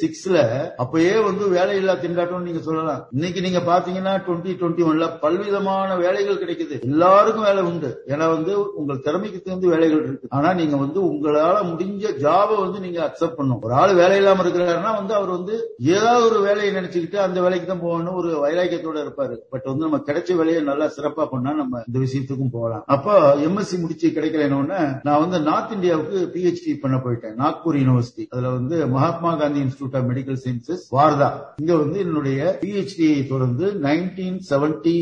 சிக்ஸ்ல 0.00 0.38
அப்பயே 0.78 1.14
வந்து 1.24 1.44
வேலையில்லா 1.50 1.94
திண்டாட்டம் 2.04 2.46
நீங்க 2.46 2.60
சொல்லலாம். 2.68 3.02
இன்னைக்கு 3.16 3.40
நீங்க 3.46 3.60
பாத்தீங்கன்னா 3.70 4.14
டுவெண்ட்டி 4.26 4.52
டுவெண்ட்டி 4.60 4.84
ஒன்ல 4.90 5.06
பல்விதமான 5.24 5.90
வேலைகள் 6.04 6.40
கிடைக்குது. 6.42 6.76
எல்லாருக்கும் 6.90 7.48
வேலை 7.48 7.62
உண்டு. 7.70 7.90
ஏன்னா 8.12 8.26
வந்து 8.36 8.52
உங்கள் 8.80 9.02
திறமைக்கு 9.06 9.40
தகுந்த 9.40 9.68
வேலைகள் 9.74 10.04
இருக்கு. 10.06 10.32
ஆனா 10.38 10.52
நீங்க 10.60 10.76
வந்து 10.84 11.00
உங்களால 11.10 11.56
முடிஞ்ச 11.70 12.12
ஜாபை 12.24 12.56
வந்து 12.64 12.80
நீங்க 12.86 13.00
அக்செப்ட் 13.06 13.38
பண்ணும் 13.40 13.62
ஒரு 13.68 13.74
ஆள் 13.82 13.94
வேலை 14.02 14.16
இல்லாம 14.16 14.42
இருக்கிறாருன்னா 14.44 14.92
வந்து 15.00 15.14
அவர் 15.18 15.32
வந்து 15.36 15.54
ஏதாவது 15.94 16.24
ஒரு 16.30 16.40
வேலையை 16.48 16.70
நினைச்சுக்கிட்டு 16.74 17.20
அந்த 17.26 17.38
வேலைக்கு 17.46 17.68
தான் 17.72 17.84
போகணும் 17.86 18.18
ஒரு 18.20 18.30
வைராக்கியத்தோட 18.44 18.98
இருப்பாரு. 19.04 19.36
பட் 19.52 19.68
வந்து 19.70 19.86
நம்ம 19.86 20.02
கிடைச்ச 20.08 20.36
வேலையை 20.40 20.62
நல்லா 20.70 20.88
சிறப்பா 20.96 21.26
பண்ணா 21.34 21.52
நம்ம 21.62 21.82
இந்த 21.88 21.98
விஷயத்துக்கும் 22.04 22.54
போகலாம். 22.56 22.84
அப்போ 22.96 23.14
எம்எஸ்சி 23.46 23.78
முடிச்சு 23.80 24.08
கிடைக்கலன்னு 24.16 24.78
நான் 25.06 25.22
வந்து 25.24 25.38
நார்த் 25.48 25.72
இந்தியாவுக்கு 25.72 26.18
பிஹெச்டி 26.34 26.72
பண்ண 26.82 26.96
போயிட்டேன். 27.04 27.36
நாக்பூர் 27.42 27.78
யூனிவர்சிட்டி 27.80 28.24
அதுல 28.30 28.52
வந்து 28.58 28.76
Mahatma 28.96 29.30
Gandhi 29.42 29.60
institute 29.64 29.96
of 30.00 30.08
medical 30.10 30.40
sciences 30.44 30.84
Wardha. 30.96 31.28
இங்க 31.62 31.72
வந்து 31.82 31.98
என்னுடைய 32.04 32.43
பிஹெச்டி 32.60 33.08
தொடர்ந்து 33.28 33.66
நைன்டீன் 33.82 34.38
செவன்டி 34.50 34.96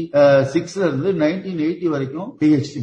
சிக்ஸ்ல 0.52 0.82
இருந்து 0.82 1.12
நைன்டீன் 1.22 1.62
எயிட்டி 1.66 1.88
வரைக்கும் 1.88 2.30
பிஹெச்டி 2.40 2.82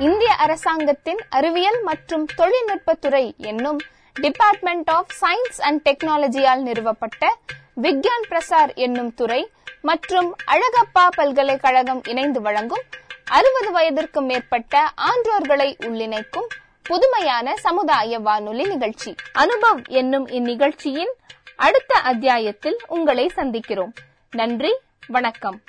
இந்திய 0.00 0.32
அரசாங்கத்தின் 0.38 1.20
அறிவியல் 1.30 1.80
மற்றும் 1.82 2.26
தொழில்நுட்பத்துறை 2.36 3.22
என்னும் 3.44 3.80
டிபார்ட்மெண்ட் 4.20 4.90
ஆஃப் 4.90 5.06
சயின்ஸ் 5.20 5.60
அண்ட் 5.60 5.88
டெக்னாலஜியால் 5.88 6.62
நிறுவப்பட்ட 6.62 7.36
விக்யான் 7.82 8.24
பிரசார் 8.28 8.74
என்னும் 8.74 9.14
துறை 9.14 9.50
மற்றும் 9.82 10.36
அழகப்பா 10.46 11.08
பல்கலைக்கழகம் 11.16 12.00
இணைந்து 12.04 12.40
வழங்கும் 12.40 12.82
அறுபது 13.24 13.70
வயதிற்கும் 13.72 14.26
மேற்பட்ட 14.26 14.90
ஆன்றோர்களை 14.96 15.76
உள்ளிணைக்கும் 15.78 16.48
புதுமையான 16.82 17.56
சமுதாய 17.56 18.18
வானொலி 18.18 18.64
நிகழ்ச்சி. 18.64 19.14
அனுபவ் 19.34 19.88
என்னும் 19.88 20.28
இந்நிகழ்ச்சியின் 20.28 21.12
அடுத்த 21.56 21.94
அத்தியாயத்தில் 21.94 22.78
உங்களை 22.86 23.32
சந்திக்கிறோம். 23.36 23.92
நன்றி 24.30 24.76
வணக்கம். 25.06 25.60